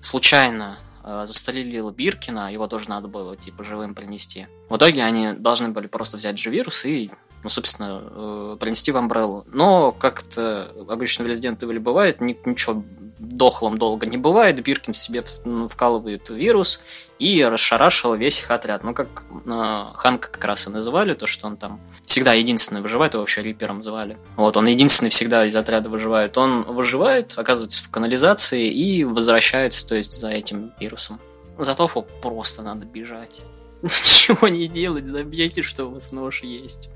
случайно 0.00 0.78
э, 1.02 1.24
застрелил 1.26 1.90
Биркина, 1.90 2.52
его 2.52 2.66
тоже 2.66 2.88
надо 2.88 3.08
было, 3.08 3.36
типа, 3.36 3.64
живым 3.64 3.94
принести. 3.94 4.48
В 4.68 4.76
итоге 4.76 5.04
они 5.04 5.32
должны 5.32 5.68
были 5.68 5.86
просто 5.86 6.16
взять 6.16 6.42
G-вирус 6.42 6.84
и 6.84 7.10
ну, 7.44 7.50
собственно, 7.50 8.02
э, 8.02 8.56
принести 8.58 8.90
в 8.90 8.96
Umbrella. 8.96 9.44
Но 9.46 9.92
как-то 9.92 10.74
обычно 10.88 11.26
в 11.26 11.28
Resident 11.28 11.58
Evil 11.58 11.78
бывает, 11.78 12.22
ничего 12.22 12.82
дохлым 13.28 13.78
долго 13.78 14.06
не 14.06 14.16
бывает. 14.16 14.62
Биркин 14.62 14.92
себе 14.92 15.24
вкалывает 15.68 16.28
вирус 16.28 16.80
и 17.18 17.42
расшарашил 17.42 18.14
весь 18.14 18.40
их 18.40 18.50
отряд. 18.50 18.84
Ну, 18.84 18.94
как 18.94 19.24
э, 19.46 19.84
Ханка 19.96 20.28
как 20.28 20.44
раз 20.44 20.66
и 20.66 20.70
называли, 20.70 21.14
то, 21.14 21.26
что 21.26 21.46
он 21.46 21.56
там 21.56 21.80
всегда 22.04 22.32
единственный 22.32 22.80
выживает, 22.80 23.14
его 23.14 23.22
вообще 23.22 23.42
Рипером 23.42 23.82
звали. 23.82 24.18
Вот, 24.36 24.56
он 24.56 24.66
единственный 24.66 25.10
всегда 25.10 25.46
из 25.46 25.56
отряда 25.56 25.88
выживает. 25.88 26.36
Он 26.38 26.62
выживает, 26.62 27.34
оказывается 27.36 27.84
в 27.84 27.90
канализации 27.90 28.68
и 28.68 29.04
возвращается, 29.04 29.86
то 29.86 29.94
есть, 29.94 30.12
за 30.12 30.30
этим 30.30 30.72
вирусом. 30.78 31.20
За 31.58 31.74
Тофу 31.74 32.06
просто 32.22 32.62
надо 32.62 32.84
бежать. 32.84 33.44
Ничего 33.82 34.48
не 34.48 34.66
делать, 34.66 35.06
забейте, 35.06 35.62
что 35.62 35.84
у 35.84 35.90
вас 35.90 36.10
нож 36.12 36.42
есть. 36.42 36.90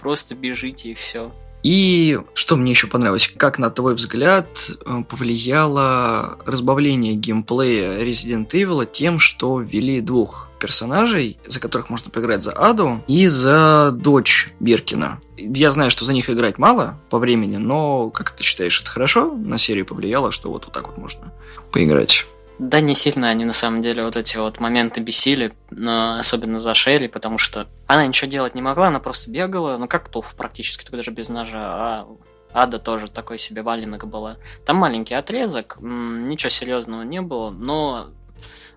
Просто 0.00 0.34
бежите 0.34 0.90
и 0.90 0.94
все. 0.94 1.32
И 1.62 2.18
что 2.34 2.56
мне 2.56 2.72
еще 2.72 2.88
понравилось, 2.88 3.32
как 3.36 3.58
на 3.58 3.70
твой 3.70 3.94
взгляд 3.94 4.46
э, 4.84 5.02
повлияло 5.08 6.38
разбавление 6.44 7.14
геймплея 7.14 8.02
Resident 8.02 8.48
Evil 8.48 8.86
тем, 8.90 9.20
что 9.20 9.60
ввели 9.60 10.00
двух 10.00 10.50
персонажей, 10.58 11.38
за 11.46 11.60
которых 11.60 11.90
можно 11.90 12.10
поиграть 12.10 12.42
за 12.42 12.52
Аду 12.52 13.00
и 13.08 13.26
за 13.28 13.90
дочь 13.92 14.50
Биркина. 14.60 15.20
Я 15.36 15.70
знаю, 15.70 15.90
что 15.90 16.04
за 16.04 16.12
них 16.12 16.30
играть 16.30 16.58
мало 16.58 17.00
по 17.10 17.18
времени, 17.18 17.56
но 17.56 18.10
как 18.10 18.30
ты 18.32 18.42
считаешь, 18.42 18.80
это 18.80 18.90
хорошо 18.90 19.32
на 19.32 19.58
серию 19.58 19.86
повлияло, 19.86 20.32
что 20.32 20.50
вот, 20.50 20.66
вот 20.66 20.74
так 20.74 20.88
вот 20.88 20.98
можно 20.98 21.32
поиграть? 21.72 22.26
Да, 22.58 22.80
не 22.80 22.94
сильно 22.94 23.28
они 23.28 23.44
на 23.44 23.52
самом 23.52 23.82
деле 23.82 24.04
вот 24.04 24.16
эти 24.16 24.36
вот 24.36 24.60
моменты 24.60 25.00
бесили, 25.00 25.52
но 25.70 26.18
особенно 26.18 26.60
за 26.60 26.74
Шерри, 26.74 27.08
потому 27.08 27.38
что 27.38 27.66
она 27.86 28.06
ничего 28.06 28.30
делать 28.30 28.54
не 28.54 28.62
могла, 28.62 28.88
она 28.88 29.00
просто 29.00 29.30
бегала, 29.30 29.76
ну 29.78 29.88
как 29.88 30.08
Туф 30.08 30.34
практически, 30.36 30.84
только 30.84 30.98
даже 30.98 31.10
без 31.10 31.28
ножа, 31.28 31.60
а 31.60 32.06
Ада 32.52 32.78
тоже 32.78 33.08
такой 33.08 33.38
себе 33.38 33.62
валенок 33.62 34.06
была. 34.06 34.36
Там 34.64 34.76
маленький 34.76 35.14
отрезок, 35.14 35.78
ничего 35.80 36.50
серьезного 36.50 37.02
не 37.02 37.20
было, 37.22 37.50
но 37.50 38.10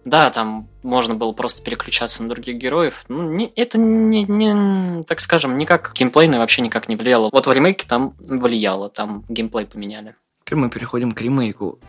да, 0.05 0.29
там 0.29 0.69
можно 0.83 1.15
было 1.15 1.31
просто 1.31 1.63
переключаться 1.63 2.23
на 2.23 2.29
других 2.29 2.57
героев. 2.57 3.05
Ну, 3.07 3.23
не, 3.23 3.51
это 3.55 3.79
не, 3.79 4.23
не, 4.23 5.03
так 5.03 5.19
скажем, 5.19 5.57
никак 5.57 5.93
геймплейно 5.95 6.37
вообще 6.37 6.61
никак 6.61 6.87
не 6.87 6.95
влияло. 6.95 7.29
Вот 7.31 7.47
в 7.47 7.51
ремейке 7.51 7.87
там 7.87 8.15
влияло, 8.19 8.89
там 8.89 9.25
геймплей 9.27 9.65
поменяли. 9.65 10.15
Теперь 10.43 10.59
мы 10.59 10.69
переходим 10.69 11.11
к 11.11 11.21
ремейку 11.21 11.79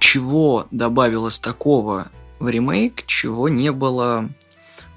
чего 0.00 0.66
добавилось 0.72 1.38
такого 1.38 2.08
в 2.40 2.48
ремейк, 2.48 3.06
чего 3.06 3.48
не 3.48 3.70
было 3.70 4.28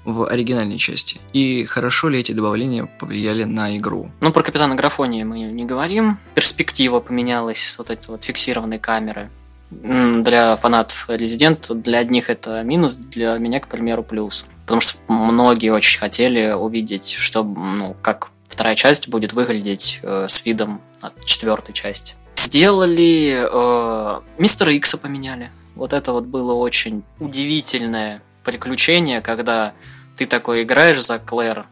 в 0.04 0.26
оригинальной 0.26 0.78
части. 0.78 1.20
И 1.32 1.64
хорошо 1.64 2.08
ли 2.08 2.18
эти 2.18 2.32
добавления 2.32 2.86
повлияли 2.98 3.44
на 3.44 3.76
игру? 3.76 4.10
Ну, 4.20 4.32
про 4.32 4.42
Капитана 4.42 4.74
Графония 4.74 5.24
мы 5.24 5.40
не 5.40 5.64
говорим. 5.64 6.18
Перспектива 6.34 7.00
поменялась, 7.00 7.76
вот 7.78 7.90
эти 7.90 8.08
вот 8.08 8.24
фиксированные 8.24 8.80
камеры. 8.80 9.30
Для 9.70 10.56
фанатов 10.56 11.08
Resident, 11.08 11.74
для 11.74 11.98
одних 11.98 12.30
это 12.30 12.62
минус, 12.62 12.96
для 12.96 13.38
меня, 13.38 13.60
к 13.60 13.68
примеру, 13.68 14.02
плюс. 14.02 14.44
Потому 14.62 14.80
что 14.80 14.98
многие 15.08 15.70
очень 15.70 15.98
хотели 15.98 16.52
увидеть, 16.52 17.10
что, 17.10 17.42
ну, 17.42 17.96
как 18.02 18.30
вторая 18.46 18.74
часть 18.74 19.08
будет 19.08 19.32
выглядеть 19.32 20.00
э, 20.02 20.26
с 20.28 20.44
видом 20.44 20.80
от 21.00 21.24
четвертой 21.24 21.74
части. 21.74 22.14
Сделали... 22.54 23.48
Э, 23.50 24.20
Мистера 24.38 24.72
Икса 24.72 24.96
поменяли. 24.96 25.50
Вот 25.74 25.92
это 25.92 26.12
вот 26.12 26.26
было 26.26 26.54
очень 26.54 27.02
удивительное 27.18 28.22
приключение, 28.44 29.20
когда 29.20 29.72
ты 30.16 30.24
такой 30.24 30.62
играешь 30.62 31.02
за 31.02 31.18
Клэр, 31.18 31.66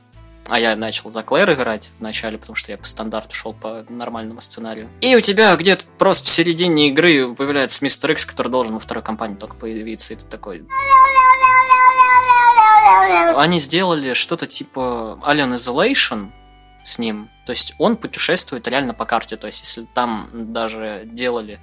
а 0.48 0.58
я 0.58 0.74
начал 0.74 1.12
за 1.12 1.22
Клэр 1.22 1.52
играть 1.52 1.92
вначале, 2.00 2.36
потому 2.36 2.56
что 2.56 2.72
я 2.72 2.78
по 2.78 2.84
стандарту 2.84 3.32
шел 3.32 3.52
по 3.52 3.86
нормальному 3.88 4.40
сценарию. 4.40 4.88
И 5.00 5.14
у 5.14 5.20
тебя 5.20 5.54
где-то 5.54 5.84
просто 5.98 6.26
в 6.28 6.32
середине 6.32 6.88
игры 6.88 7.32
появляется 7.32 7.84
Мистер 7.84 8.10
Икс, 8.10 8.26
который 8.26 8.48
должен 8.48 8.74
во 8.74 8.80
второй 8.80 9.04
компании 9.04 9.36
только 9.36 9.54
появиться, 9.54 10.14
и 10.14 10.16
ты 10.16 10.26
такой... 10.26 10.66
Они 13.36 13.60
сделали 13.60 14.14
что-то 14.14 14.48
типа 14.48 15.20
Alien 15.24 15.54
Isolation 15.54 16.32
с 16.82 16.98
ним, 16.98 17.30
то 17.46 17.50
есть 17.50 17.74
он 17.78 17.96
путешествует 17.96 18.68
реально 18.68 18.94
по 18.94 19.04
карте. 19.04 19.36
То 19.36 19.46
есть 19.46 19.60
если 19.62 19.86
там 19.94 20.28
даже 20.32 21.02
делали 21.04 21.60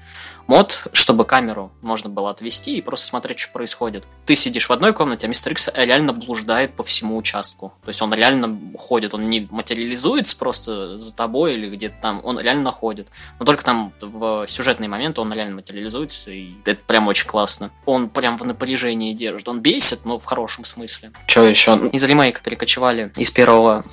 мод, 0.50 0.88
чтобы 0.94 1.26
камеру 1.26 1.72
можно 1.82 2.10
было 2.10 2.32
отвести 2.32 2.76
и 2.76 2.82
просто 2.82 3.06
смотреть, 3.06 3.40
что 3.40 3.54
происходит. 3.54 4.04
Ты 4.26 4.36
сидишь 4.36 4.68
в 4.68 4.72
одной 4.72 4.94
комнате, 4.94 5.28
а 5.28 5.30
мистер 5.30 5.52
Икс 5.52 5.70
реально 5.76 6.12
блуждает 6.12 6.76
по 6.76 6.82
всему 6.82 7.18
участку. 7.18 7.74
То 7.84 7.90
есть 7.90 8.02
он 8.02 8.12
реально 8.14 8.60
ходит, 8.76 9.14
он 9.14 9.30
не 9.30 9.48
материализуется 9.52 10.36
просто 10.36 10.98
за 10.98 11.16
тобой 11.16 11.54
или 11.54 11.70
где-то 11.70 11.96
там, 12.02 12.22
он 12.24 12.40
реально 12.40 12.72
ходит. 12.72 13.10
Но 13.38 13.46
только 13.46 13.64
там 13.64 13.94
в 14.02 14.48
сюжетный 14.48 14.88
момент 14.88 15.20
он 15.20 15.32
реально 15.32 15.56
материализуется, 15.56 16.32
и 16.32 16.56
это 16.66 16.82
прям 16.88 17.08
очень 17.08 17.28
классно. 17.28 17.70
Он 17.86 18.10
прям 18.10 18.40
в 18.40 18.44
напряжении 18.44 19.14
держит. 19.14 19.48
Он 19.48 19.60
бесит, 19.60 20.04
но 20.04 20.18
в 20.18 20.26
хорошем 20.26 20.66
смысле. 20.66 21.12
Что 21.28 21.44
еще? 21.44 21.80
Из 21.92 22.04
ремейка 22.04 22.42
перекочевали 22.42 23.12
из 23.16 23.30
первого 23.30 23.84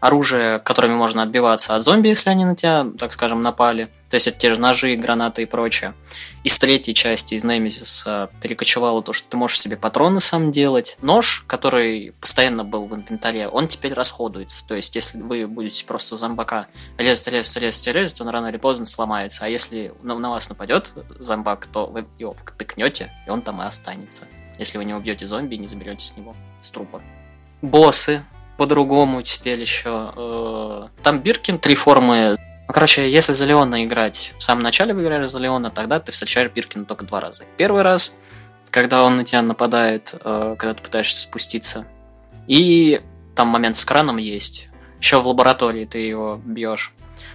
оружия, 0.00 0.58
которыми 0.84 0.98
можно 0.98 1.22
отбиваться 1.22 1.74
от 1.74 1.82
зомби, 1.82 2.08
если 2.08 2.28
они 2.28 2.44
на 2.44 2.54
тебя, 2.54 2.86
так 2.98 3.10
скажем, 3.10 3.40
напали. 3.40 3.88
То 4.10 4.16
есть 4.16 4.26
это 4.26 4.38
те 4.38 4.54
же 4.54 4.60
ножи, 4.60 4.94
гранаты 4.96 5.40
и 5.40 5.46
прочее. 5.46 5.94
Из 6.42 6.58
третьей 6.58 6.92
части, 6.92 7.32
из 7.32 7.44
Nemesis, 7.46 8.28
перекочевало 8.42 9.02
то, 9.02 9.14
что 9.14 9.30
ты 9.30 9.38
можешь 9.38 9.58
себе 9.58 9.78
патроны 9.78 10.20
сам 10.20 10.52
делать. 10.52 10.98
Нож, 11.00 11.42
который 11.46 12.12
постоянно 12.20 12.64
был 12.64 12.86
в 12.86 12.94
инвентаре, 12.94 13.48
он 13.48 13.66
теперь 13.66 13.94
расходуется. 13.94 14.66
То 14.66 14.74
есть 14.74 14.94
если 14.94 15.22
вы 15.22 15.46
будете 15.46 15.86
просто 15.86 16.18
зомбака 16.18 16.66
резать, 16.98 17.28
резать, 17.28 17.62
резать, 17.62 17.86
резать, 17.86 18.20
он 18.20 18.28
рано 18.28 18.48
или 18.48 18.58
поздно 18.58 18.84
сломается. 18.84 19.46
А 19.46 19.48
если 19.48 19.94
на, 20.02 20.28
вас 20.28 20.50
нападет 20.50 20.92
зомбак, 21.18 21.66
то 21.72 21.86
вы 21.86 22.04
его 22.18 22.34
втыкнете, 22.34 23.10
и 23.26 23.30
он 23.30 23.40
там 23.40 23.62
и 23.62 23.64
останется. 23.64 24.24
Если 24.58 24.76
вы 24.76 24.84
не 24.84 24.92
убьете 24.92 25.26
зомби 25.26 25.54
и 25.54 25.58
не 25.58 25.66
заберете 25.66 26.04
с 26.04 26.14
него, 26.18 26.36
с 26.60 26.68
трупа. 26.68 27.00
Боссы 27.62 28.22
по-другому 28.56 29.22
теперь 29.22 29.60
еще. 29.60 30.12
Э, 30.16 30.88
там 31.02 31.20
Биркин, 31.20 31.58
три 31.58 31.74
формы 31.74 32.36
ну, 32.66 32.72
короче, 32.72 33.10
если 33.10 33.32
за 33.32 33.44
Леона 33.44 33.84
играть 33.84 34.32
в 34.38 34.42
самом 34.42 34.62
начале 34.62 34.94
выиграешь 34.94 35.30
за 35.30 35.38
Леона, 35.38 35.70
тогда 35.70 36.00
ты 36.00 36.12
встречаешь 36.12 36.50
Биркина 36.50 36.86
только 36.86 37.04
два 37.04 37.20
раза. 37.20 37.44
Первый 37.58 37.82
раз, 37.82 38.14
когда 38.70 39.04
он 39.04 39.18
на 39.18 39.24
тебя 39.24 39.42
нападает, 39.42 40.14
э, 40.14 40.56
когда 40.58 40.74
ты 40.74 40.82
пытаешься 40.82 41.20
спуститься. 41.20 41.86
И 42.46 43.02
там 43.34 43.48
момент 43.48 43.76
с 43.76 43.84
краном 43.84 44.16
есть. 44.16 44.68
Еще 44.98 45.20
в 45.20 45.26
лаборатории 45.26 45.84
ты 45.84 45.98
его 45.98 46.40
бьешь. 46.42 46.92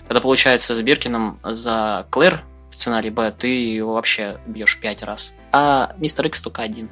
Когда 0.08 0.22
получается 0.22 0.76
с 0.76 0.82
Биркином 0.82 1.40
за 1.44 2.08
Клэр 2.10 2.44
в 2.72 2.76
сценарии 2.76 3.12
Б, 3.12 3.32
ты 3.32 3.48
его 3.48 3.94
вообще 3.94 4.40
бьешь 4.48 4.80
пять 4.80 5.04
раз. 5.04 5.36
А 5.52 5.94
мистер 5.98 6.26
Икс 6.26 6.42
только 6.42 6.64
один. 6.64 6.90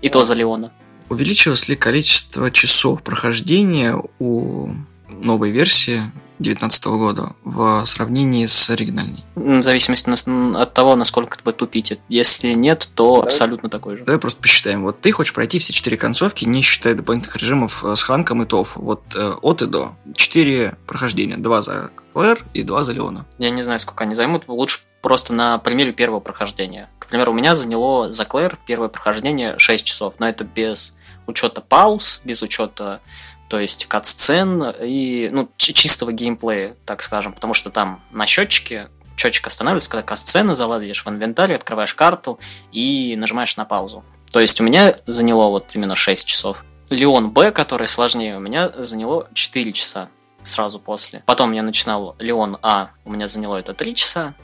И 0.00 0.08
то 0.08 0.24
за 0.24 0.34
Леона. 0.34 0.72
Увеличилось 1.08 1.68
ли 1.68 1.76
количество 1.76 2.50
часов 2.50 3.02
прохождения 3.02 4.00
у 4.18 4.70
новой 5.08 5.50
версии 5.50 6.02
2019 6.38 6.84
года 6.86 7.32
в 7.44 7.84
сравнении 7.86 8.46
с 8.46 8.70
оригинальной? 8.70 9.24
В 9.34 9.62
зависимости 9.62 10.08
от 10.56 10.74
того, 10.74 10.96
насколько 10.96 11.38
вы 11.44 11.52
тупите. 11.52 11.98
Если 12.08 12.52
нет, 12.52 12.88
то 12.94 13.22
абсолютно 13.22 13.68
такой 13.68 13.96
же. 13.96 14.04
Давай 14.04 14.20
просто 14.20 14.40
посчитаем. 14.40 14.82
Вот 14.82 15.00
ты 15.00 15.10
хочешь 15.12 15.34
пройти 15.34 15.58
все 15.58 15.72
четыре 15.72 15.96
концовки, 15.96 16.44
не 16.44 16.62
считая 16.62 16.94
дополнительных 16.94 17.36
режимов 17.36 17.84
э, 17.84 17.96
с 17.96 18.02
Ханком 18.02 18.42
и 18.42 18.46
Тоф. 18.46 18.76
Вот 18.76 19.02
э, 19.14 19.32
от 19.42 19.62
и 19.62 19.66
до. 19.66 19.92
Четыре 20.14 20.76
прохождения. 20.86 21.36
Два 21.36 21.62
за 21.62 21.90
Клэр 22.12 22.44
и 22.54 22.62
два 22.62 22.84
за 22.84 22.92
Леона. 22.92 23.26
Я 23.38 23.50
не 23.50 23.62
знаю, 23.62 23.78
сколько 23.78 24.04
они 24.04 24.14
займут. 24.14 24.44
Лучше 24.46 24.80
просто 25.02 25.32
на 25.32 25.58
примере 25.58 25.92
первого 25.92 26.20
прохождения. 26.20 26.88
К 26.98 27.06
примеру, 27.06 27.32
у 27.32 27.34
меня 27.34 27.54
заняло 27.54 28.12
за 28.12 28.24
Клэр 28.24 28.58
первое 28.66 28.88
прохождение 28.88 29.58
6 29.58 29.84
часов, 29.84 30.14
но 30.18 30.28
это 30.28 30.44
без 30.44 30.94
учета 31.28 31.60
пауз, 31.60 32.20
без 32.24 32.42
учета 32.42 33.00
то 33.48 33.58
есть 33.58 33.86
кат-сцен 33.86 34.74
и 34.82 35.30
ну, 35.32 35.48
чистого 35.56 36.12
геймплея, 36.12 36.76
так 36.84 37.02
скажем, 37.02 37.32
потому 37.32 37.54
что 37.54 37.70
там 37.70 38.02
на 38.10 38.26
счетчике 38.26 38.90
счетчик 39.16 39.46
останавливается, 39.46 39.90
когда 39.90 40.02
кат-сцены 40.02 40.54
залазишь 40.54 41.04
в 41.04 41.08
инвентарь, 41.08 41.54
открываешь 41.54 41.94
карту 41.94 42.38
и 42.72 43.16
нажимаешь 43.16 43.56
на 43.56 43.64
паузу. 43.64 44.04
То 44.30 44.40
есть 44.40 44.60
у 44.60 44.64
меня 44.64 44.96
заняло 45.06 45.48
вот 45.48 45.74
именно 45.74 45.96
6 45.96 46.28
часов. 46.28 46.64
Леон 46.90 47.30
Б, 47.30 47.50
который 47.50 47.88
сложнее, 47.88 48.36
у 48.36 48.40
меня 48.40 48.68
заняло 48.68 49.28
4 49.32 49.72
часа 49.72 50.08
сразу 50.44 50.78
после. 50.78 51.22
Потом 51.26 51.52
я 51.52 51.62
начинал 51.62 52.16
Леон 52.18 52.58
А, 52.62 52.90
у 53.04 53.10
меня 53.10 53.28
заняло 53.28 53.56
это 53.56 53.74
3 53.74 53.94
часа. 53.94 54.34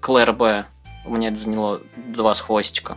Клэр 0.00 0.32
Б, 0.32 0.64
у 1.04 1.14
меня 1.14 1.28
это 1.28 1.38
заняло 1.38 1.80
2 1.96 2.34
с 2.34 2.40
хвостика. 2.40 2.96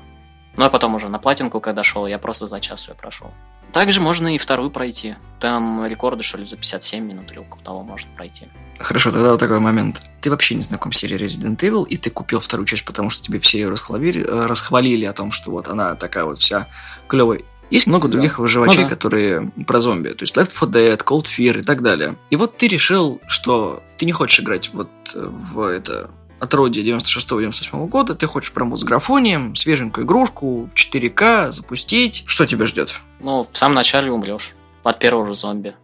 Ну 0.55 0.65
а 0.65 0.69
потом 0.69 0.95
уже 0.95 1.09
на 1.09 1.19
платинку, 1.19 1.59
когда 1.59 1.83
шел, 1.83 2.05
я 2.07 2.19
просто 2.19 2.47
за 2.47 2.59
час 2.59 2.87
ее 2.87 2.95
прошел. 2.95 3.31
Также 3.71 4.01
можно 4.01 4.35
и 4.35 4.37
вторую 4.37 4.69
пройти. 4.69 5.15
Там 5.39 5.85
рекорды, 5.87 6.21
что 6.21 6.37
ли, 6.37 6.45
за 6.45 6.55
57 6.57 7.03
минут 7.03 7.31
или 7.31 7.39
около 7.39 7.61
того 7.63 7.83
можно 7.83 8.09
пройти. 8.15 8.47
Хорошо, 8.77 9.11
тогда 9.11 9.31
вот 9.31 9.39
такой 9.39 9.59
момент. 9.59 10.01
Ты 10.21 10.29
вообще 10.29 10.53
не 10.53 10.61
знаком 10.61 10.91
с 10.91 10.97
серией 10.97 11.19
Resident 11.19 11.57
Evil, 11.57 11.87
и 11.87 11.97
ты 11.97 12.11
купил 12.11 12.39
вторую 12.39 12.67
часть, 12.67 12.85
потому 12.85 13.09
что 13.09 13.23
тебе 13.23 13.39
все 13.39 13.59
ее 13.59 13.69
расхвалили, 13.69 14.23
э, 14.23 14.45
расхвалили 14.45 15.05
о 15.05 15.13
том, 15.13 15.31
что 15.31 15.49
вот 15.49 15.67
она 15.69 15.95
такая 15.95 16.25
вот 16.25 16.37
вся 16.37 16.67
клевая. 17.07 17.41
Есть 17.71 17.87
много 17.87 18.07
других 18.07 18.37
да. 18.37 18.43
выживачей, 18.43 18.83
ну, 18.83 18.89
да. 18.89 18.89
которые 18.89 19.51
про 19.65 19.79
зомби. 19.79 20.09
То 20.09 20.23
есть 20.23 20.37
Left 20.37 20.53
4 20.53 20.71
Dead, 20.71 21.03
Cold 21.03 21.23
Fear 21.23 21.61
и 21.61 21.63
так 21.63 21.81
далее. 21.81 22.15
И 22.29 22.35
вот 22.35 22.55
ты 22.55 22.67
решил, 22.67 23.19
что 23.27 23.81
ты 23.97 24.05
не 24.05 24.11
хочешь 24.11 24.39
играть 24.39 24.69
вот 24.73 24.89
в 25.15 25.61
это 25.61 26.11
отродье 26.43 26.83
96-98 26.83 27.87
года, 27.87 28.15
ты 28.15 28.27
хочешь 28.27 28.51
вот 28.55 28.79
с 28.79 28.83
графонием, 28.83 29.55
свеженькую 29.55 30.05
игрушку 30.05 30.65
в 30.65 30.73
4К 30.73 31.51
запустить. 31.51 32.23
Что 32.27 32.45
тебя 32.45 32.65
ждет? 32.65 32.93
Ну, 33.21 33.47
в 33.49 33.57
самом 33.57 33.75
начале 33.75 34.11
умрешь 34.11 34.53
от 34.83 34.99
первого 34.99 35.33
зомби. 35.33 35.75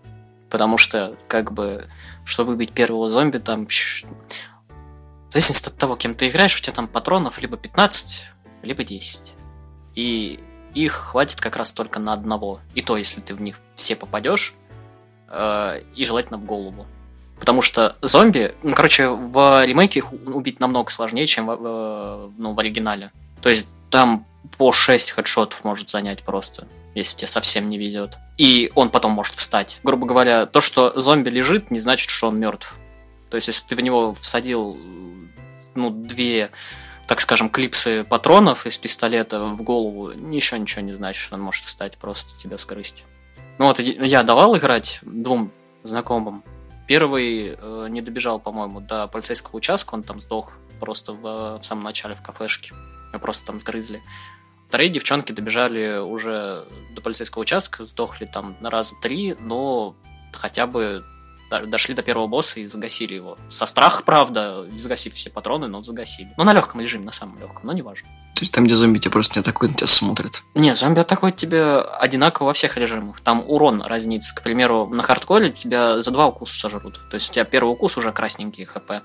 Потому 0.49 0.77
что, 0.77 1.15
как 1.27 1.53
бы, 1.53 1.87
чтобы 2.25 2.53
убить 2.53 2.73
первого 2.73 3.09
зомби, 3.09 3.37
там... 3.37 3.67
В 3.67 5.31
зависимости 5.31 5.69
от 5.69 5.77
того, 5.77 5.95
кем 5.95 6.15
ты 6.15 6.27
играешь, 6.27 6.57
у 6.57 6.61
тебя 6.61 6.73
там 6.73 6.87
патронов 6.87 7.39
либо 7.39 7.55
15, 7.55 8.23
либо 8.63 8.83
10. 8.83 9.33
И 9.95 10.39
их 10.73 10.93
хватит 10.93 11.39
как 11.39 11.55
раз 11.55 11.71
только 11.71 11.99
на 11.99 12.13
одного. 12.13 12.59
И 12.73 12.81
то, 12.81 12.97
если 12.97 13.21
ты 13.21 13.35
в 13.35 13.41
них 13.41 13.59
все 13.75 13.95
попадешь, 13.95 14.55
э, 15.29 15.83
и 15.95 16.03
желательно 16.03 16.37
в 16.37 16.45
голову. 16.45 16.87
Потому 17.39 17.61
что 17.61 17.95
зомби, 18.01 18.53
ну, 18.63 18.75
короче, 18.75 19.07
в 19.09 19.65
ремейке 19.65 19.99
их 19.99 20.11
убить 20.11 20.59
намного 20.59 20.91
сложнее, 20.91 21.25
чем 21.25 21.47
в, 21.47 22.31
ну, 22.37 22.53
в 22.53 22.59
оригинале. 22.59 23.11
То 23.41 23.49
есть 23.49 23.69
там 23.89 24.25
по 24.57 24.71
6 24.71 25.11
хедшотов 25.11 25.63
может 25.63 25.89
занять 25.89 26.23
просто, 26.23 26.67
если 26.95 27.17
тебе 27.17 27.27
совсем 27.27 27.69
не 27.69 27.77
везет. 27.77 28.17
И 28.37 28.71
он 28.75 28.89
потом 28.89 29.13
может 29.13 29.35
встать. 29.35 29.79
Грубо 29.83 30.05
говоря, 30.05 30.45
то, 30.45 30.61
что 30.61 30.99
зомби 30.99 31.29
лежит, 31.29 31.71
не 31.71 31.79
значит, 31.79 32.09
что 32.09 32.27
он 32.27 32.39
мертв. 32.39 32.75
То 33.29 33.35
есть, 33.35 33.47
если 33.47 33.67
ты 33.67 33.75
в 33.75 33.81
него 33.81 34.13
всадил 34.13 34.77
ну, 35.75 35.89
две, 35.89 36.51
так 37.07 37.19
скажем, 37.21 37.49
клипсы 37.49 38.03
патронов 38.03 38.65
из 38.65 38.77
пистолета 38.77 39.45
в 39.45 39.61
голову, 39.61 40.09
еще 40.09 40.57
ничего 40.59 40.81
не 40.81 40.93
значит, 40.93 41.21
что 41.21 41.35
он 41.35 41.41
может 41.41 41.63
встать, 41.63 41.97
просто 41.97 42.37
тебя 42.37 42.57
скрыть. 42.57 43.03
Ну 43.57 43.65
вот 43.65 43.79
я 43.79 44.23
давал 44.23 44.57
играть 44.57 44.99
двум 45.01 45.51
знакомым. 45.83 46.43
Первый 46.89 47.55
э, 47.55 47.87
не 47.91 48.01
добежал, 48.01 48.39
по-моему, 48.39 48.81
до 48.81 49.07
полицейского 49.07 49.57
участка, 49.57 49.93
он 49.93 50.01
там 50.01 50.19
сдох 50.19 50.53
просто 50.79 51.13
в, 51.13 51.59
в 51.59 51.63
самом 51.63 51.83
начале 51.83 52.15
в 52.15 52.23
кафешке. 52.23 52.73
Мы 53.13 53.19
просто 53.19 53.45
там 53.45 53.59
сгрызли. 53.59 54.01
Вторые 54.67 54.89
девчонки 54.89 55.31
добежали 55.31 55.99
уже 55.99 56.65
до 56.95 57.01
полицейского 57.01 57.43
участка, 57.43 57.85
сдохли 57.85 58.25
там 58.25 58.57
на 58.59 58.71
раза 58.71 58.95
три, 59.03 59.35
но 59.39 59.95
хотя 60.33 60.65
бы 60.65 61.05
дошли 61.49 61.95
до 61.95 62.01
первого 62.01 62.27
босса 62.27 62.59
и 62.59 62.67
загасили 62.67 63.15
его. 63.15 63.37
Со 63.49 63.65
страха, 63.65 64.03
правда, 64.03 64.65
загасив 64.77 65.13
все 65.13 65.29
патроны, 65.29 65.67
но 65.67 65.81
загасили. 65.81 66.33
Ну, 66.37 66.43
на 66.43 66.53
легком 66.53 66.81
режиме, 66.81 67.05
на 67.05 67.11
самом 67.11 67.39
легком, 67.39 67.61
но 67.63 67.73
неважно. 67.73 68.07
То 68.35 68.43
есть 68.43 68.53
там, 68.53 68.63
где 68.63 68.75
зомби 68.75 68.99
тебя 68.99 69.11
просто 69.11 69.37
не 69.37 69.41
атакуют, 69.41 69.73
на 69.73 69.77
тебя 69.79 69.87
смотрят? 69.87 70.43
Не, 70.55 70.73
зомби 70.73 70.99
атакуют 70.99 71.35
тебя 71.35 71.81
одинаково 71.81 72.47
во 72.47 72.53
всех 72.53 72.77
режимах. 72.77 73.19
Там 73.19 73.43
урон 73.45 73.81
разнится. 73.81 74.33
К 74.33 74.41
примеру, 74.43 74.87
на 74.87 75.03
хардкоре 75.03 75.49
тебя 75.49 76.01
за 76.01 76.11
два 76.11 76.27
укуса 76.27 76.57
сожрут. 76.57 77.01
То 77.09 77.15
есть 77.15 77.31
у 77.31 77.33
тебя 77.33 77.43
первый 77.43 77.71
укус 77.71 77.97
уже 77.97 78.13
красненький 78.13 78.63
хп. 78.63 79.03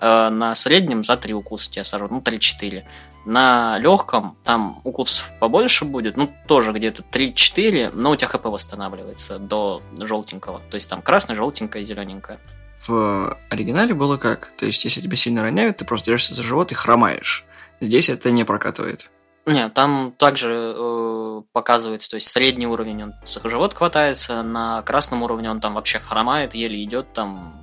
Э, 0.00 0.30
на 0.30 0.54
среднем 0.54 1.04
за 1.04 1.16
три 1.16 1.34
укуса 1.34 1.70
тебя 1.70 1.84
сожрут. 1.84 2.10
Ну, 2.10 2.20
3-4. 2.20 2.84
На 3.26 3.78
легком 3.78 4.36
там 4.44 4.80
укусов 4.82 5.32
побольше 5.38 5.84
будет, 5.84 6.16
ну, 6.16 6.32
тоже 6.46 6.72
где-то 6.72 7.02
3-4, 7.02 7.90
но 7.92 8.12
у 8.12 8.16
тебя 8.16 8.28
хп 8.28 8.46
восстанавливается 8.46 9.38
до 9.38 9.82
желтенького. 9.98 10.62
То 10.70 10.76
есть 10.76 10.88
там 10.88 11.02
красное, 11.02 11.36
желтенькое, 11.36 11.84
зелененькое. 11.84 12.38
В 12.86 13.38
оригинале 13.50 13.92
было 13.92 14.16
как? 14.16 14.52
То 14.56 14.64
есть, 14.64 14.84
если 14.84 15.02
тебя 15.02 15.16
сильно 15.16 15.42
роняют, 15.42 15.76
ты 15.76 15.84
просто 15.84 16.06
держишься 16.06 16.34
за 16.34 16.42
живот 16.42 16.72
и 16.72 16.74
хромаешь. 16.74 17.44
Здесь 17.80 18.08
это 18.08 18.30
не 18.30 18.44
прокатывает. 18.44 19.10
Нет, 19.46 19.74
там 19.74 20.12
также 20.16 20.74
э, 20.76 21.42
показывается, 21.52 22.10
то 22.10 22.16
есть 22.16 22.28
средний 22.28 22.66
уровень 22.66 23.04
он 23.04 23.14
за 23.24 23.46
живот 23.48 23.74
хватается, 23.74 24.42
на 24.42 24.82
красном 24.82 25.22
уровне 25.22 25.50
он 25.50 25.60
там 25.60 25.74
вообще 25.74 25.98
хромает, 25.98 26.54
еле 26.54 26.82
идет, 26.84 27.12
там 27.14 27.59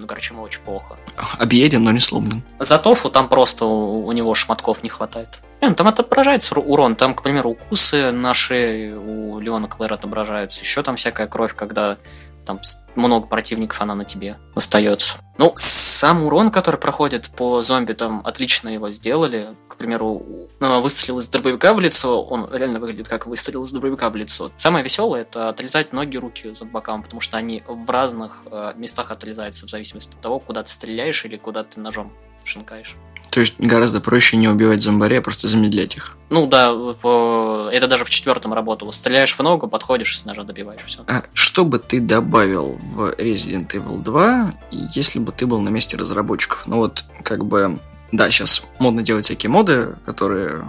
ну, 0.00 0.06
короче, 0.06 0.34
ему 0.34 0.42
очень 0.42 0.60
плохо. 0.60 0.96
Объеден, 1.38 1.82
но 1.84 1.92
не 1.92 2.00
сломлен. 2.00 2.42
За 2.58 2.78
тофу 2.78 3.10
там 3.10 3.28
просто 3.28 3.64
у, 3.64 4.06
у 4.06 4.12
него 4.12 4.34
шматков 4.34 4.82
не 4.82 4.88
хватает. 4.88 5.40
Не, 5.60 5.68
ну, 5.68 5.74
там 5.74 5.88
отображается 5.88 6.58
урон. 6.58 6.96
Там, 6.96 7.14
к 7.14 7.22
примеру, 7.22 7.50
укусы 7.50 8.12
наши 8.12 8.94
у 8.96 9.38
Леона 9.38 9.68
Клэр 9.68 9.92
отображаются. 9.92 10.62
Еще 10.62 10.82
там 10.82 10.96
всякая 10.96 11.26
кровь, 11.26 11.54
когда 11.54 11.98
там 12.44 12.60
много 12.94 13.26
противников, 13.26 13.80
она 13.82 13.94
на 13.94 14.04
тебе 14.04 14.38
остается. 14.54 15.16
Ну, 15.38 15.52
сам 16.00 16.22
урон, 16.22 16.50
который 16.50 16.80
проходит 16.80 17.28
по 17.28 17.60
зомби, 17.60 17.92
там 17.92 18.22
отлично 18.24 18.70
его 18.70 18.90
сделали. 18.90 19.48
К 19.68 19.76
примеру, 19.76 20.48
ну, 20.58 20.80
выстрел 20.80 21.18
из 21.18 21.28
дробовика 21.28 21.74
в 21.74 21.80
лицо, 21.80 22.22
он 22.22 22.48
реально 22.50 22.80
выглядит 22.80 23.06
как 23.06 23.26
выстрел 23.26 23.64
из 23.64 23.72
дробовика 23.72 24.08
в 24.08 24.16
лицо. 24.16 24.50
Самое 24.56 24.82
веселое 24.82 25.20
это 25.20 25.50
отрезать 25.50 25.92
ноги, 25.92 26.16
руки 26.16 26.54
за 26.54 26.64
бокам, 26.64 27.02
потому 27.02 27.20
что 27.20 27.36
они 27.36 27.62
в 27.68 27.90
разных 27.90 28.44
э, 28.50 28.72
местах 28.76 29.10
отрезаются 29.10 29.66
в 29.66 29.68
зависимости 29.68 30.14
от 30.14 30.22
того, 30.22 30.38
куда 30.38 30.62
ты 30.62 30.70
стреляешь 30.70 31.22
или 31.26 31.36
куда 31.36 31.64
ты 31.64 31.78
ножом 31.80 32.14
шинкаешь. 32.46 32.96
То 33.30 33.40
есть 33.40 33.54
гораздо 33.58 34.00
проще 34.00 34.36
не 34.36 34.48
убивать 34.48 34.82
зомбарей, 34.82 35.20
а 35.20 35.22
просто 35.22 35.46
замедлять 35.46 35.96
их. 35.96 36.16
Ну 36.30 36.46
да, 36.46 36.72
в... 36.72 37.70
это 37.72 37.86
даже 37.86 38.04
в 38.04 38.10
четвертом 38.10 38.52
работало. 38.52 38.90
Стреляешь 38.90 39.36
в 39.36 39.42
ногу, 39.42 39.68
подходишь 39.68 40.14
и 40.14 40.16
с 40.16 40.24
ножа 40.24 40.42
добиваешь 40.42 40.82
все. 40.84 41.04
А 41.06 41.22
что 41.32 41.64
бы 41.64 41.78
ты 41.78 42.00
добавил 42.00 42.78
в 42.82 43.10
Resident 43.10 43.68
Evil 43.68 44.02
2, 44.02 44.52
если 44.70 45.18
бы 45.20 45.32
ты 45.32 45.46
был 45.46 45.60
на 45.60 45.68
месте 45.68 45.96
разработчиков? 45.96 46.64
Ну 46.66 46.76
вот, 46.76 47.04
как 47.22 47.44
бы, 47.44 47.78
да, 48.10 48.30
сейчас 48.30 48.62
модно 48.78 49.02
делать 49.02 49.26
всякие 49.26 49.50
моды, 49.50 49.96
которые 50.04 50.68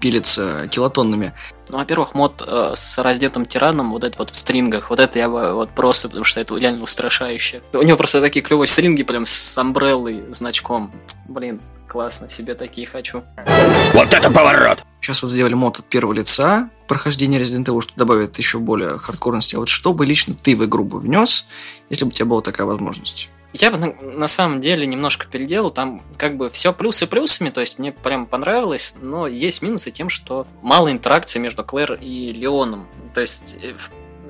пилятся 0.00 0.68
килотоннами. 0.70 1.32
Ну, 1.68 1.78
во-первых, 1.78 2.14
мод 2.14 2.42
э, 2.46 2.72
с 2.74 2.98
раздетым 2.98 3.46
тираном, 3.46 3.92
вот 3.92 4.04
это 4.04 4.18
вот 4.18 4.30
в 4.30 4.36
стрингах, 4.36 4.90
вот 4.90 5.00
это 5.00 5.18
я 5.18 5.28
бы 5.28 5.52
вот 5.52 5.70
просто, 5.70 6.08
потому 6.08 6.24
что 6.24 6.40
это 6.40 6.56
реально 6.56 6.84
устрашающе. 6.84 7.62
У 7.72 7.82
него 7.82 7.96
просто 7.96 8.20
такие 8.20 8.42
клевые 8.42 8.68
стринги 8.68 9.02
прям 9.02 9.26
с 9.26 9.58
амбреллой, 9.58 10.24
значком. 10.30 10.92
Блин, 11.28 11.60
классно, 11.88 12.28
себе 12.28 12.54
такие 12.54 12.86
хочу. 12.86 13.24
Вот 13.92 14.12
это 14.12 14.30
поворот! 14.30 14.82
Сейчас 15.00 15.22
вот 15.22 15.30
сделали 15.30 15.54
мод 15.54 15.78
от 15.78 15.86
первого 15.86 16.12
лица, 16.12 16.70
прохождение 16.88 17.40
Resident 17.40 17.64
Evil, 17.64 17.80
что 17.80 17.94
добавит 17.96 18.38
еще 18.38 18.58
более 18.58 18.98
хардкорности. 18.98 19.56
А 19.56 19.60
вот 19.60 19.68
что 19.68 19.92
бы 19.92 20.04
лично 20.04 20.34
ты 20.34 20.56
в 20.56 20.64
игру 20.64 20.84
бы 20.84 20.98
внес, 20.98 21.46
если 21.90 22.04
бы 22.04 22.10
у 22.10 22.12
тебя 22.12 22.26
была 22.26 22.42
такая 22.42 22.66
возможность? 22.66 23.30
Я 23.52 23.70
бы 23.70 23.78
на, 23.78 23.92
на 24.02 24.28
самом 24.28 24.60
деле 24.60 24.86
немножко 24.86 25.26
переделал. 25.26 25.70
Там 25.70 26.02
как 26.16 26.36
бы 26.36 26.50
все 26.50 26.72
плюсы 26.72 27.06
плюсами, 27.06 27.50
то 27.50 27.60
есть 27.60 27.78
мне 27.78 27.92
прям 27.92 28.26
понравилось, 28.26 28.94
но 29.00 29.26
есть 29.26 29.62
минусы 29.62 29.90
тем, 29.90 30.08
что 30.08 30.46
мало 30.62 30.90
интеракции 30.90 31.38
между 31.38 31.64
Клэр 31.64 31.94
и 31.94 32.32
Леоном. 32.32 32.88
То 33.14 33.22
есть 33.22 33.56
э, 33.62 33.74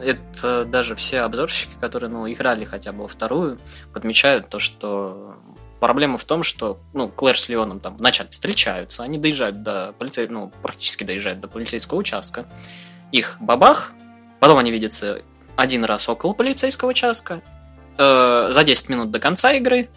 это 0.01 0.64
даже 0.64 0.95
все 0.95 1.21
обзорщики, 1.21 1.73
которые 1.81 2.11
ну, 2.11 2.31
играли 2.31 2.64
хотя 2.64 2.92
бы 2.92 3.03
во 3.03 3.09
вторую, 3.09 3.59
подмечают 3.92 4.49
то, 4.49 4.59
что 4.59 5.37
проблема 5.81 6.19
в 6.19 6.25
том, 6.25 6.43
что 6.43 6.81
ну, 6.93 7.09
Клэр 7.09 7.39
с 7.39 7.49
Леоном 7.49 7.81
там 7.81 7.97
вначале 7.97 8.29
встречаются, 8.31 9.03
они 9.03 9.19
доезжают 9.19 9.62
до 9.62 9.93
полицей, 9.99 10.29
ну, 10.29 10.53
практически 10.62 11.05
доезжают 11.05 11.41
до 11.41 11.49
полицейского 11.49 11.99
участка. 11.99 12.47
Их 13.12 13.37
бабах, 13.41 13.93
потом 14.41 14.59
они 14.59 14.71
видятся 14.71 15.23
один 15.57 15.85
раз 15.85 16.09
около 16.09 16.33
полицейского 16.33 16.91
участка, 16.91 17.43
э, 17.99 18.51
за 18.53 18.65
10 18.65 18.89
минут 18.89 19.11
до 19.11 19.19
конца 19.19 19.53
игры 19.53 19.89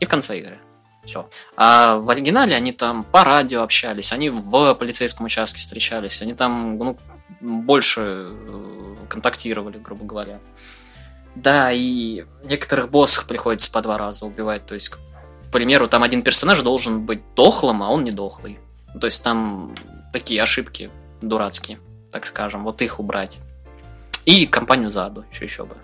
и 0.00 0.04
в 0.04 0.08
конце 0.08 0.38
игры. 0.38 0.58
Все. 1.04 1.28
А 1.56 1.96
в 1.98 2.10
оригинале 2.10 2.56
они 2.56 2.72
там 2.72 3.04
по 3.04 3.22
радио 3.22 3.62
общались, 3.62 4.12
они 4.12 4.28
в 4.30 4.74
полицейском 4.74 5.26
участке 5.26 5.60
встречались, 5.60 6.20
они 6.20 6.34
там 6.34 6.76
ну, 6.78 6.98
больше 7.40 8.30
э, 8.30 8.96
контактировали, 9.08 9.78
грубо 9.78 10.04
говоря. 10.04 10.40
Да, 11.36 11.70
и 11.70 12.24
некоторых 12.44 12.90
боссов 12.90 13.26
приходится 13.26 13.70
по 13.70 13.82
два 13.82 13.98
раза 13.98 14.26
убивать. 14.26 14.66
То 14.66 14.74
есть, 14.74 14.90
к 15.48 15.52
примеру, 15.52 15.86
там 15.88 16.02
один 16.02 16.22
персонаж 16.22 16.60
должен 16.60 17.04
быть 17.04 17.20
дохлым, 17.34 17.82
а 17.82 17.90
он 17.90 18.04
не 18.04 18.10
дохлый. 18.10 18.58
То 19.00 19.06
есть 19.06 19.22
там 19.22 19.74
такие 20.12 20.42
ошибки 20.42 20.90
дурацкие, 21.20 21.78
так 22.10 22.26
скажем. 22.26 22.64
Вот 22.64 22.82
их 22.82 22.98
убрать. 23.00 23.38
И 24.24 24.46
компанию 24.46 24.90
заду 24.90 25.24
еще 25.30 25.44
еще 25.44 25.64
бы 25.64 25.76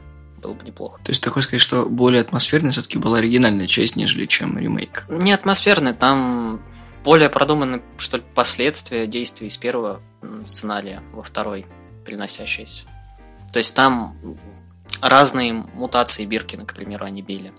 было 0.42 0.54
бы 0.54 0.64
неплохо. 0.66 1.00
То 1.04 1.12
есть 1.12 1.22
такой 1.22 1.42
сказать, 1.42 1.60
что 1.60 1.86
более 1.86 2.20
атмосферной 2.20 2.72
все-таки 2.72 2.98
была 2.98 3.18
оригинальная 3.18 3.66
часть, 3.66 3.96
нежели 3.96 4.26
чем 4.26 4.58
ремейк? 4.58 5.04
Не 5.08 5.32
атмосферная, 5.32 5.94
там 5.94 6.60
более 7.04 7.30
продуманы, 7.30 7.82
что 7.98 8.18
ли, 8.18 8.24
последствия 8.34 9.06
действий 9.06 9.46
из 9.46 9.56
первого 9.56 10.00
сценария 10.42 11.02
во 11.12 11.22
второй 11.22 11.66
переносящиеся. 12.04 12.84
То 13.52 13.58
есть 13.58 13.74
там 13.74 14.16
разные 15.00 15.52
мутации 15.52 16.24
Биркина, 16.24 16.64
к 16.66 16.74
примеру, 16.74 17.04
они 17.04 17.22
били. 17.22 17.52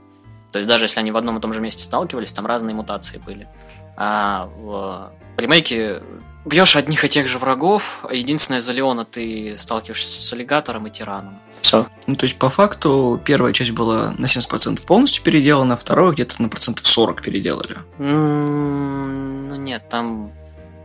То 0.54 0.60
есть 0.60 0.70
даже 0.70 0.86
если 0.86 1.00
они 1.00 1.12
в 1.12 1.18
одном 1.18 1.40
и 1.40 1.42
том 1.42 1.52
же 1.54 1.60
месте 1.60 1.84
сталкивались, 1.84 2.32
там 2.32 2.46
разные 2.46 2.76
мутации 2.76 3.18
были. 3.18 3.50
А 3.98 4.50
в 4.56 5.12
ремейке 5.36 6.02
бьешь 6.46 6.76
одних 6.76 7.04
и 7.04 7.10
тех 7.10 7.28
же 7.28 7.40
врагов, 7.40 8.06
а 8.08 8.14
единственное, 8.14 8.60
за 8.60 8.72
Леона 8.74 9.04
ты 9.04 9.58
сталкиваешься 9.58 10.10
с 10.10 10.34
аллигатором 10.34 10.86
и 10.86 10.92
тираном. 10.92 11.40
Все. 11.60 11.88
Ну, 12.06 12.16
то 12.16 12.26
есть, 12.26 12.38
по 12.38 12.50
факту, 12.50 13.20
первая 13.26 13.52
часть 13.52 13.72
была 13.72 14.14
на 14.18 14.26
70% 14.26 14.86
полностью 14.86 15.24
переделана, 15.24 15.76
вторая 15.76 16.12
где-то 16.12 16.42
на 16.42 16.50
процентов 16.50 16.86
40 16.86 17.22
переделали. 17.24 17.78
Ну, 17.98 19.56
нет, 19.56 19.90
там 19.90 20.32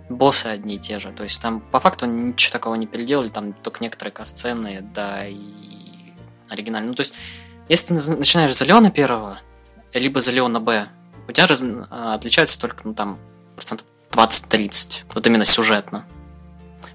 боссы 0.09 0.46
одни 0.46 0.76
и 0.76 0.78
те 0.78 0.98
же. 0.98 1.12
То 1.12 1.24
есть, 1.24 1.42
там 1.42 1.61
по 1.61 1.78
факту 1.81 2.07
ничего 2.07 2.52
такого 2.52 2.74
не 2.76 2.87
переделали, 2.87 3.28
там 3.28 3.52
только 3.52 3.83
некоторые 3.83 4.12
касцены, 4.12 4.81
да, 4.94 5.26
и 5.26 5.37
оригинальные. 6.48 6.90
Ну, 6.90 6.94
то 6.94 7.00
есть, 7.00 7.14
если 7.68 7.88
ты 7.88 8.16
начинаешь 8.16 8.54
за 8.54 8.64
Леона 8.64 8.90
первого, 8.90 9.40
либо 9.92 10.20
за 10.20 10.33
Леона 10.33 10.61
Б, 10.61 10.88
у 11.29 11.33
тебя 11.33 11.46
раз... 11.46 11.64
А, 11.90 12.14
отличается 12.14 12.61
только, 12.61 12.87
ну, 12.87 12.94
там, 12.94 13.18
процентов 13.57 13.87
20-30. 14.12 15.05
Вот 15.14 15.27
именно 15.27 15.44
сюжетно. 15.44 16.05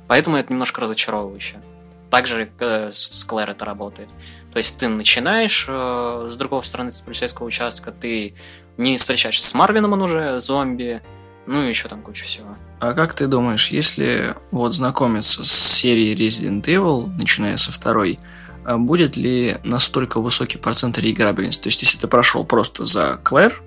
Поэтому 0.08 0.38
это 0.38 0.52
немножко 0.52 0.82
разочаровывающе. 0.82 1.62
Также 2.10 2.52
э, 2.60 2.90
с 2.92 3.24
Клэр 3.24 3.52
это 3.52 3.66
работает. 3.66 4.10
То 4.52 4.58
есть 4.58 4.78
ты 4.78 4.88
начинаешь 4.88 5.66
э, 5.68 6.28
с 6.30 6.38
другой 6.38 6.64
стороны 6.64 6.92
с 6.92 7.02
полицейского 7.02 7.48
участка, 7.48 7.92
ты 7.92 8.36
не 8.78 8.98
встречаешься 8.98 9.48
с 9.48 9.54
Марвином, 9.54 9.94
он 9.94 10.02
уже 10.04 10.40
зомби, 10.40 11.02
ну 11.48 11.64
и 11.64 11.70
еще 11.70 11.88
там 11.88 12.02
куча 12.02 12.24
всего. 12.24 12.56
А 12.80 12.94
как 12.94 13.16
ты 13.16 13.28
думаешь, 13.28 13.70
если 13.70 14.36
вот 14.52 14.76
знакомиться 14.76 15.44
с 15.44 15.52
серией 15.52 16.16
Resident 16.16 16.64
Evil, 16.66 17.08
начиная 17.08 17.58
со 17.58 17.72
второй, 17.72 18.20
будет 18.66 19.18
ли 19.18 19.58
настолько 19.64 20.20
высокий 20.20 20.58
процент 20.58 20.98
реиграбельности? 20.98 21.64
То 21.64 21.70
есть, 21.70 21.82
если 21.82 21.98
ты 21.98 22.08
прошел 22.08 22.44
просто 22.44 22.86
за 22.86 23.20
Клэр 23.24 23.62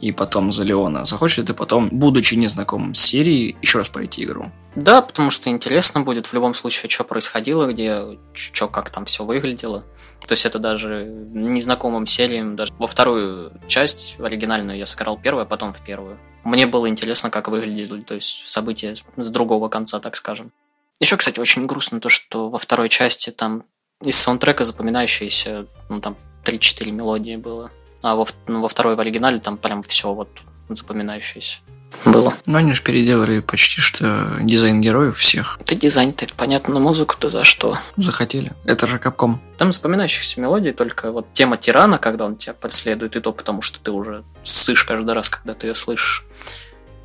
и 0.00 0.12
потом 0.12 0.52
за 0.52 0.62
Леона, 0.62 1.06
захочешь 1.06 1.38
ли 1.38 1.44
ты 1.44 1.54
потом, 1.54 1.88
будучи 1.90 2.34
незнакомым 2.34 2.94
с 2.94 3.00
серией, 3.00 3.56
еще 3.62 3.78
раз 3.78 3.88
пройти 3.88 4.24
игру? 4.24 4.50
Да, 4.74 5.00
потому 5.00 5.30
что 5.30 5.48
интересно 5.48 6.02
будет 6.02 6.26
в 6.26 6.34
любом 6.34 6.54
случае, 6.54 6.90
что 6.90 7.04
происходило, 7.04 7.72
где, 7.72 8.02
что, 8.34 8.68
как 8.68 8.90
там 8.90 9.06
все 9.06 9.24
выглядело. 9.24 9.84
То 10.26 10.32
есть 10.32 10.44
это 10.44 10.58
даже 10.58 11.04
незнакомым 11.04 12.06
сериям, 12.06 12.56
даже 12.56 12.72
во 12.78 12.86
вторую 12.86 13.52
часть, 13.68 14.16
в 14.18 14.24
оригинальную, 14.24 14.76
я 14.76 14.86
сыграл 14.86 15.16
первую, 15.16 15.44
а 15.44 15.46
потом 15.46 15.72
в 15.72 15.80
первую. 15.80 16.18
Мне 16.44 16.66
было 16.66 16.88
интересно, 16.88 17.30
как 17.30 17.48
выглядели, 17.48 18.02
то 18.02 18.14
есть 18.14 18.46
события 18.46 18.94
с 19.16 19.28
другого 19.30 19.68
конца, 19.68 19.98
так 19.98 20.16
скажем. 20.16 20.52
Еще, 21.00 21.16
кстати, 21.16 21.40
очень 21.40 21.66
грустно 21.66 22.00
то, 22.00 22.08
что 22.08 22.48
во 22.48 22.58
второй 22.58 22.88
части 22.88 23.30
там 23.30 23.64
из 24.04 24.18
саундтрека 24.18 24.64
запоминающиеся, 24.64 25.66
ну, 25.88 26.00
там 26.00 26.16
3-4 26.44 26.90
мелодии 26.90 27.36
было. 27.36 27.70
А 28.02 28.14
во, 28.14 28.26
ну, 28.46 28.60
во 28.60 28.68
второй 28.68 28.94
в 28.94 29.00
оригинале 29.00 29.38
там 29.38 29.56
прям 29.56 29.82
все 29.82 30.12
вот 30.12 30.28
запоминающееся 30.68 31.58
было. 32.04 32.34
Ну, 32.44 32.58
они 32.58 32.72
же 32.72 32.82
переделали 32.82 33.40
почти 33.40 33.80
что 33.80 34.36
дизайн 34.40 34.80
героев 34.80 35.16
всех. 35.16 35.56
Это 35.60 35.74
дизайн-то, 35.76 36.26
это 36.26 36.34
понятно, 36.34 36.74
но 36.74 36.80
музыку-то 36.80 37.28
за 37.28 37.44
что? 37.44 37.78
Захотели. 37.96 38.52
Это 38.64 38.86
же 38.86 38.98
Капком. 38.98 39.40
Там 39.56 39.72
запоминающихся 39.72 40.40
мелодий 40.40 40.72
только 40.72 41.10
вот 41.10 41.32
тема 41.32 41.56
тирана, 41.56 41.98
когда 41.98 42.26
он 42.26 42.36
тебя 42.36 42.54
преследует, 42.54 43.16
и 43.16 43.20
то 43.20 43.32
потому, 43.32 43.62
что 43.62 43.80
ты 43.80 43.92
уже 43.92 44.24
ссышь 44.42 44.84
каждый 44.84 45.14
раз, 45.14 45.30
когда 45.30 45.54
ты 45.54 45.68
ее 45.68 45.74
слышишь. 45.74 46.24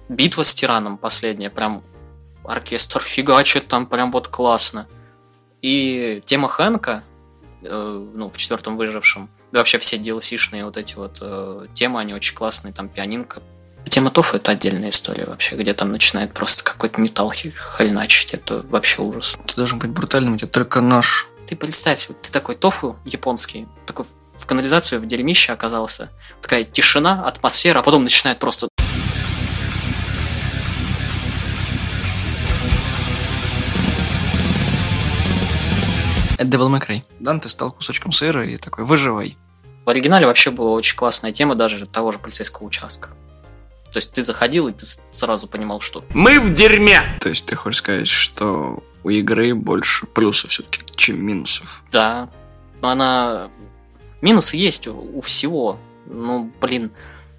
Битва 0.10 0.44
с 0.44 0.54
тираном 0.54 0.98
последняя, 0.98 1.50
прям 1.50 1.84
оркестр 2.44 3.02
фигачит, 3.02 3.68
там 3.68 3.86
прям 3.86 4.12
вот 4.12 4.28
классно. 4.28 4.88
И 5.62 6.21
тема 6.26 6.47
Хэнка, 6.47 7.04
э, 7.63 8.08
ну, 8.13 8.30
в 8.30 8.38
четвертом 8.38 8.78
выжившем, 8.78 9.30
да 9.52 9.60
вообще 9.60 9.78
все 9.78 9.97
DLC-шные 9.97 10.65
вот 10.65 10.78
эти 10.78 10.95
вот 10.95 11.19
э, 11.21 11.67
темы, 11.74 12.00
они 12.00 12.13
очень 12.13 12.36
классные, 12.36 12.74
там 12.74 12.89
пианинка. 12.89 13.41
Тема 13.89 14.12
Тофу 14.12 14.38
это 14.38 14.52
отдельная 14.52 14.91
история 14.91 15.26
вообще, 15.26 15.56
где 15.56 15.74
там 15.74 15.91
начинает 15.91 16.34
просто 16.34 16.63
какой-то 16.63 17.02
металл 17.02 17.34
хальначить, 17.56 18.34
это 18.34 18.60
вообще 18.69 19.02
ужас. 19.02 19.38
Ты 19.47 19.56
должен 19.56 19.80
быть 19.80 19.89
брутальным, 19.89 20.36
у 20.36 20.38
тебя 20.38 20.47
только 20.47 20.82
нож. 20.82 21.28
Ты 21.47 21.56
представь, 21.56 22.08
ты 22.21 22.32
такой 22.32 22.56
тофу 22.56 22.97
японский, 23.04 23.67
такой 23.86 24.06
в 24.34 24.45
канализацию, 24.45 25.02
в 25.02 25.06
дерьмище 25.06 25.52
оказался, 25.52 26.10
такая 26.41 26.63
тишина, 26.63 27.26
атмосфера, 27.26 27.80
а 27.80 27.84
потом 27.84 28.04
начинает 28.04 28.39
просто 28.39 28.69
Это 36.42 36.58
Devil 36.58 36.76
May 36.76 36.84
Cry. 36.84 37.04
Данте 37.20 37.50
стал 37.50 37.72
кусочком 37.72 38.12
сыра 38.12 38.44
и 38.44 38.58
такой, 38.58 38.84
выживай. 38.84 39.38
В 39.86 39.90
оригинале 39.92 40.26
вообще 40.26 40.50
была 40.50 40.72
очень 40.72 40.96
классная 40.96 41.32
тема 41.32 41.54
даже 41.54 41.86
того 41.86 42.12
же 42.12 42.18
полицейского 42.18 42.66
участка. 42.66 43.10
То 43.92 44.00
есть 44.00 44.12
ты 44.14 44.24
заходил, 44.24 44.68
и 44.68 44.72
ты 44.72 44.88
сразу 45.12 45.48
понимал, 45.48 45.82
что... 45.82 46.04
Мы 46.16 46.40
в 46.40 46.52
дерьме! 46.56 47.00
То 47.20 47.30
есть 47.30 47.46
ты 47.46 47.56
хочешь 47.56 47.78
сказать, 47.78 48.08
что 48.08 48.84
у 49.04 49.10
игры 49.12 49.54
больше 49.54 50.08
плюсов 50.08 50.50
все-таки, 50.50 50.82
чем 50.96 51.24
минусов? 51.24 51.84
Да. 51.92 52.28
Но 52.82 52.90
она... 52.90 53.52
Минусы 54.22 54.58
есть 54.58 54.88
у, 54.88 55.18
у 55.18 55.22
всего. 55.22 55.78
Ну, 56.08 56.52
блин, 56.60 56.92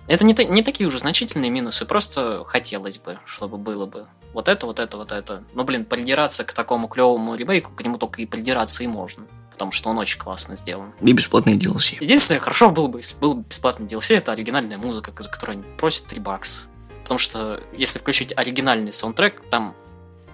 это 0.06 0.24
не, 0.24 0.32
не 0.44 0.62
такие 0.62 0.86
уже 0.86 1.00
значительные 1.00 1.50
минусы, 1.50 1.86
просто 1.86 2.44
хотелось 2.46 2.98
бы, 2.98 3.18
чтобы 3.24 3.56
было 3.56 3.86
бы 3.86 4.06
вот 4.32 4.48
это, 4.48 4.66
вот 4.66 4.78
это, 4.78 4.96
вот 4.96 5.12
это. 5.12 5.42
Ну, 5.54 5.64
блин, 5.64 5.84
придираться 5.84 6.44
к 6.44 6.52
такому 6.52 6.88
клевому 6.88 7.34
ремейку, 7.34 7.72
к 7.72 7.82
нему 7.82 7.98
только 7.98 8.22
и 8.22 8.26
придираться 8.26 8.82
и 8.84 8.86
можно. 8.86 9.24
Потому 9.50 9.72
что 9.72 9.90
он 9.90 9.98
очень 9.98 10.18
классно 10.18 10.56
сделан. 10.56 10.92
И 11.00 11.12
бесплатные 11.12 11.56
DLC. 11.56 11.98
Единственное, 12.00 12.40
хорошо 12.40 12.70
было 12.70 12.88
бы, 12.88 12.98
если 13.00 13.16
был 13.16 13.34
бесплатный 13.34 13.86
DLC, 13.86 14.16
это 14.16 14.32
оригинальная 14.32 14.78
музыка, 14.78 15.12
за 15.22 15.28
которую 15.28 15.58
они 15.58 15.64
просят 15.76 16.06
3 16.06 16.20
бакса. 16.20 16.62
Потому 17.02 17.18
что 17.18 17.60
если 17.76 17.98
включить 17.98 18.32
оригинальный 18.36 18.92
саундтрек, 18.92 19.42
там 19.50 19.74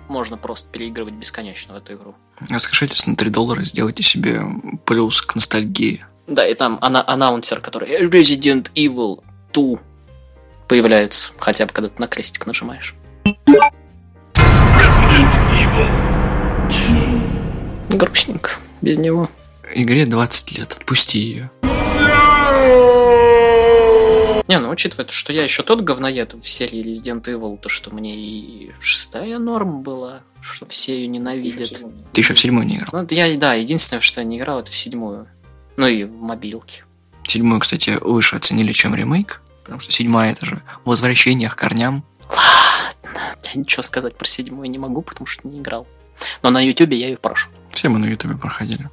можно 0.09 0.37
просто 0.39 0.71
переигрывать 0.71 1.15
бесконечно 1.15 1.75
в 1.75 1.77
эту 1.77 1.95
игру. 1.95 2.15
Скажите, 2.59 3.11
на 3.11 3.17
3 3.17 3.31
доллара 3.31 3.63
сделайте 3.63 4.03
себе 4.03 4.41
плюс 4.87 5.21
к 5.21 5.35
ностальгии. 5.35 6.05
Да, 6.27 6.47
и 6.47 6.55
там 6.55 6.79
ана- 6.81 7.05
анонсер, 7.07 7.61
который 7.61 7.89
Resident 8.09 8.71
Evil 8.75 9.23
2 9.53 9.81
появляется, 10.69 11.33
хотя 11.39 11.67
бы 11.67 11.73
когда 11.73 11.89
ты 11.89 12.01
на 12.01 12.07
крестик 12.07 12.47
нажимаешь. 12.47 12.95
Resident 14.99 15.51
Evil 15.53 15.89
2. 17.91 17.99
Грустненько, 17.99 18.51
без 18.83 18.99
него. 18.99 19.29
Игре 19.75 20.07
20 20.07 20.59
лет, 20.59 20.73
отпусти 20.73 21.19
ее. 21.19 21.51
Не, 24.49 24.59
ну 24.59 24.71
учитывая, 24.71 25.07
что 25.09 25.33
я 25.33 25.45
еще 25.45 25.63
тот 25.63 25.83
говноед 25.83 26.33
в 26.35 26.49
серии 26.49 26.83
Resident 26.83 27.23
Evil, 27.25 27.59
то 27.59 27.69
что 27.69 27.91
мне 27.95 28.15
и 28.17 28.73
шестая 28.81 29.39
норма 29.39 29.79
была, 29.79 30.21
что 30.41 30.65
все 30.67 30.97
ее 30.97 31.07
ненавидят. 31.07 31.83
Ты 32.13 32.21
еще 32.21 32.35
в 32.35 32.41
седьмую 32.41 32.67
не 32.67 32.77
играл? 32.77 33.03
Ну, 33.03 33.07
я, 33.11 33.37
да, 33.37 33.55
единственное, 33.55 34.01
что 34.01 34.21
я 34.21 34.27
не 34.27 34.39
играл, 34.39 34.61
это 34.61 34.71
в 34.71 34.77
седьмую. 34.77 35.29
Ну 35.77 35.87
и 35.87 36.05
в 36.05 36.13
мобилке. 36.13 36.85
Седьмую, 37.27 37.61
кстати, 37.61 37.99
выше 38.01 38.37
оценили, 38.37 38.73
чем 38.73 38.95
ремейк, 38.95 39.43
потому 39.65 39.81
что 39.81 39.93
седьмая 39.93 40.33
это 40.33 40.47
же 40.47 40.63
возвращение 40.85 41.51
к 41.51 41.57
корням. 41.57 42.05
Ладно. 42.31 42.68
Я 43.43 43.61
ничего 43.61 43.83
сказать 43.83 44.17
про 44.17 44.27
седьмую 44.27 44.71
не 44.71 44.79
могу, 44.79 45.03
потому 45.03 45.27
что 45.27 45.47
не 45.49 45.61
играл. 45.61 45.87
Но 46.43 46.51
на 46.51 46.61
ютубе 46.61 46.99
я 46.99 47.09
ее 47.09 47.17
прошел. 47.17 47.51
Все 47.71 47.89
мы 47.89 47.99
на 47.99 48.07
ютубе 48.07 48.37
проходили. 48.37 48.91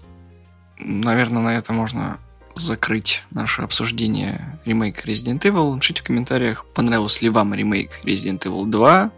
Наверное, 0.77 1.41
на 1.41 1.57
это 1.57 1.73
можно 1.73 2.19
закрыть 2.53 3.23
наше 3.31 3.61
обсуждение 3.61 4.59
ремейка 4.65 5.01
Resident 5.07 5.41
Evil. 5.41 5.73
Напишите 5.73 6.01
в 6.01 6.05
комментариях, 6.05 6.65
понравился 6.73 7.23
ли 7.23 7.29
вам 7.29 7.53
ремейк 7.53 7.91
Resident 8.03 8.39
Evil 8.39 8.65
2, 8.65 9.11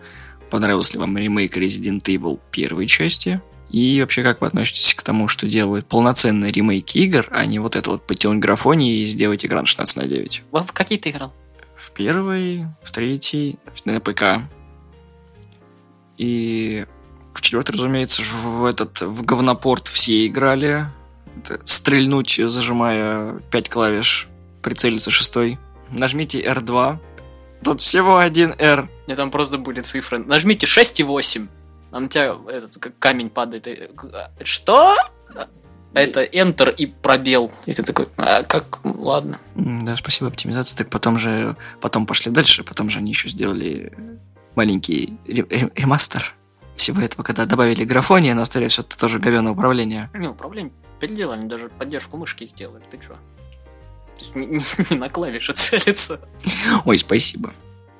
понравился 0.49 0.93
ли 0.93 0.99
вам 0.99 1.17
ремейк 1.17 1.57
Resident 1.57 2.01
Evil 2.03 2.39
первой 2.51 2.88
части, 2.88 3.41
и 3.69 3.99
вообще, 3.99 4.23
как 4.23 4.39
вы 4.41 4.47
относитесь 4.47 4.93
к 4.93 5.03
тому, 5.03 5.27
что 5.27 5.47
делают 5.47 5.88
полноценные 5.88 6.51
ремейки 6.51 6.99
игр, 6.99 7.27
а 7.31 7.45
не 7.45 7.60
вот 7.60 7.75
это 7.75 7.89
вот 7.89 8.07
потянуть 8.07 8.39
графоний 8.39 9.03
и 9.03 9.05
сделать 9.05 9.45
игра 9.45 9.60
на 9.60 9.65
16 9.65 9.97
на 9.97 10.05
9? 10.05 10.43
В 10.51 10.71
какие 10.71 10.97
ты 10.97 11.10
играл? 11.10 11.33
В 11.75 11.91
первый, 11.91 12.65
в 12.81 12.91
третий, 12.91 13.60
на 13.86 13.99
ПК. 13.99 14.41
И 16.17 16.86
в 17.34 17.41
четвертый, 17.41 17.73
разумеется, 17.73 18.21
в 18.43 18.65
этот 18.65 19.01
в 19.01 19.23
говнопорт 19.23 19.88
все 19.88 20.25
играли. 20.25 20.86
Это 21.38 21.60
стрельнуть, 21.65 22.39
зажимая 22.43 23.39
5 23.51 23.69
клавиш, 23.69 24.27
прицелиться 24.62 25.12
шестой. 25.12 25.60
Нажмите 25.91 26.41
R2. 26.41 26.97
Тут 27.63 27.82
всего 27.82 28.17
один 28.17 28.53
R. 28.58 28.89
Мне 29.06 29.15
там 29.15 29.32
просто 29.32 29.58
были 29.58 29.82
цифры. 29.82 30.19
Нажмите 30.19 30.65
6 30.65 30.99
и 30.99 31.03
8. 31.03 31.47
А 31.91 31.99
на 31.99 32.10
тебя 32.10 32.36
этот 32.49 32.93
камень 32.99 33.30
падает. 33.30 33.67
И... 33.67 33.89
Что? 34.43 34.95
Это 35.93 36.23
Enter 36.23 36.73
и 36.75 36.86
пробел. 36.86 37.51
И 37.65 37.73
ты 37.73 37.82
такой, 37.82 38.08
а 38.17 38.43
как, 38.43 38.80
ладно. 38.84 39.39
Да, 39.56 39.95
спасибо, 39.97 40.27
оптимизация. 40.27 40.77
Так 40.77 40.89
потом 40.89 41.17
же, 41.17 41.56
потом 41.82 42.06
пошли 42.06 42.32
дальше, 42.32 42.63
потом 42.63 42.89
же 42.89 42.99
они 42.99 43.12
еще 43.12 43.30
сделали 43.30 43.91
маленький 44.58 45.17
ремастер 45.26 46.36
всего 46.76 47.02
этого, 47.02 47.24
когда 47.24 47.46
добавили 47.46 47.86
графония, 47.86 48.36
но 48.36 48.41
оставили 48.41 48.70
все 48.70 48.82
это 48.82 48.98
тоже 48.98 49.20
говёное 49.20 49.54
управление. 49.54 50.10
Не, 50.13 50.28
управление 50.28 50.74
переделали, 51.00 51.48
даже 51.48 51.70
поддержку 51.70 52.17
мышки 52.17 52.46
сделали, 52.46 52.84
ты 52.91 52.98
чё? 52.98 53.13
То 54.15 54.22
есть 54.22 54.36
не, 54.36 54.46
не, 54.48 54.63
не 54.89 54.98
на 54.98 55.10
клавише 55.10 55.54
целится. 55.54 56.20
Ой, 56.86 56.98
спасибо. 56.98 57.54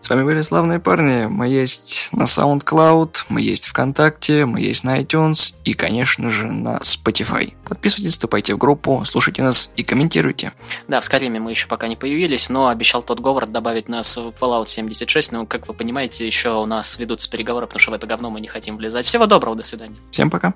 С 0.08 0.10
вами 0.10 0.24
были 0.24 0.42
славные 0.42 0.80
парни. 0.80 1.26
Мы 1.26 1.50
есть 1.50 2.12
на 2.14 2.24
SoundCloud, 2.24 3.26
мы 3.28 3.42
есть 3.42 3.66
ВКонтакте, 3.66 4.46
мы 4.46 4.62
есть 4.62 4.86
на 4.86 5.02
iTunes 5.02 5.56
и, 5.66 5.74
конечно 5.74 6.32
же, 6.32 6.46
на 6.46 6.78
Spotify. 6.78 7.56
Подписывайтесь, 7.68 8.14
вступайте 8.14 8.56
в 8.56 8.58
группу, 8.58 9.04
слушайте 9.04 9.44
нас 9.44 9.70
и 9.76 9.84
комментируйте. 9.84 10.54
Да, 10.88 11.02
в 11.02 11.04
Скайриме 11.04 11.42
мы 11.42 11.52
еще 11.52 11.68
пока 11.68 11.90
не 11.90 11.98
появились, 11.98 12.48
но 12.48 12.70
обещал 12.70 13.04
тот 13.04 13.20
Говард 13.20 13.52
добавить 13.52 13.90
нас 13.90 14.16
в 14.16 14.30
Fallout 14.30 14.70
76, 14.70 15.34
но, 15.34 15.46
как 15.46 15.68
вы 15.68 15.74
понимаете, 15.74 16.26
еще 16.26 16.54
у 16.54 16.66
нас 16.66 16.98
ведутся 16.98 17.30
переговоры, 17.30 17.68
потому 17.68 17.82
что 17.82 17.92
в 17.92 17.94
это 17.94 18.08
говно 18.08 18.30
мы 18.30 18.40
не 18.40 18.48
хотим 18.48 18.78
влезать. 18.78 19.06
Всего 19.06 19.26
доброго, 19.26 19.58
до 19.58 19.64
свидания. 19.64 19.98
Всем 20.12 20.30
пока. 20.30 20.54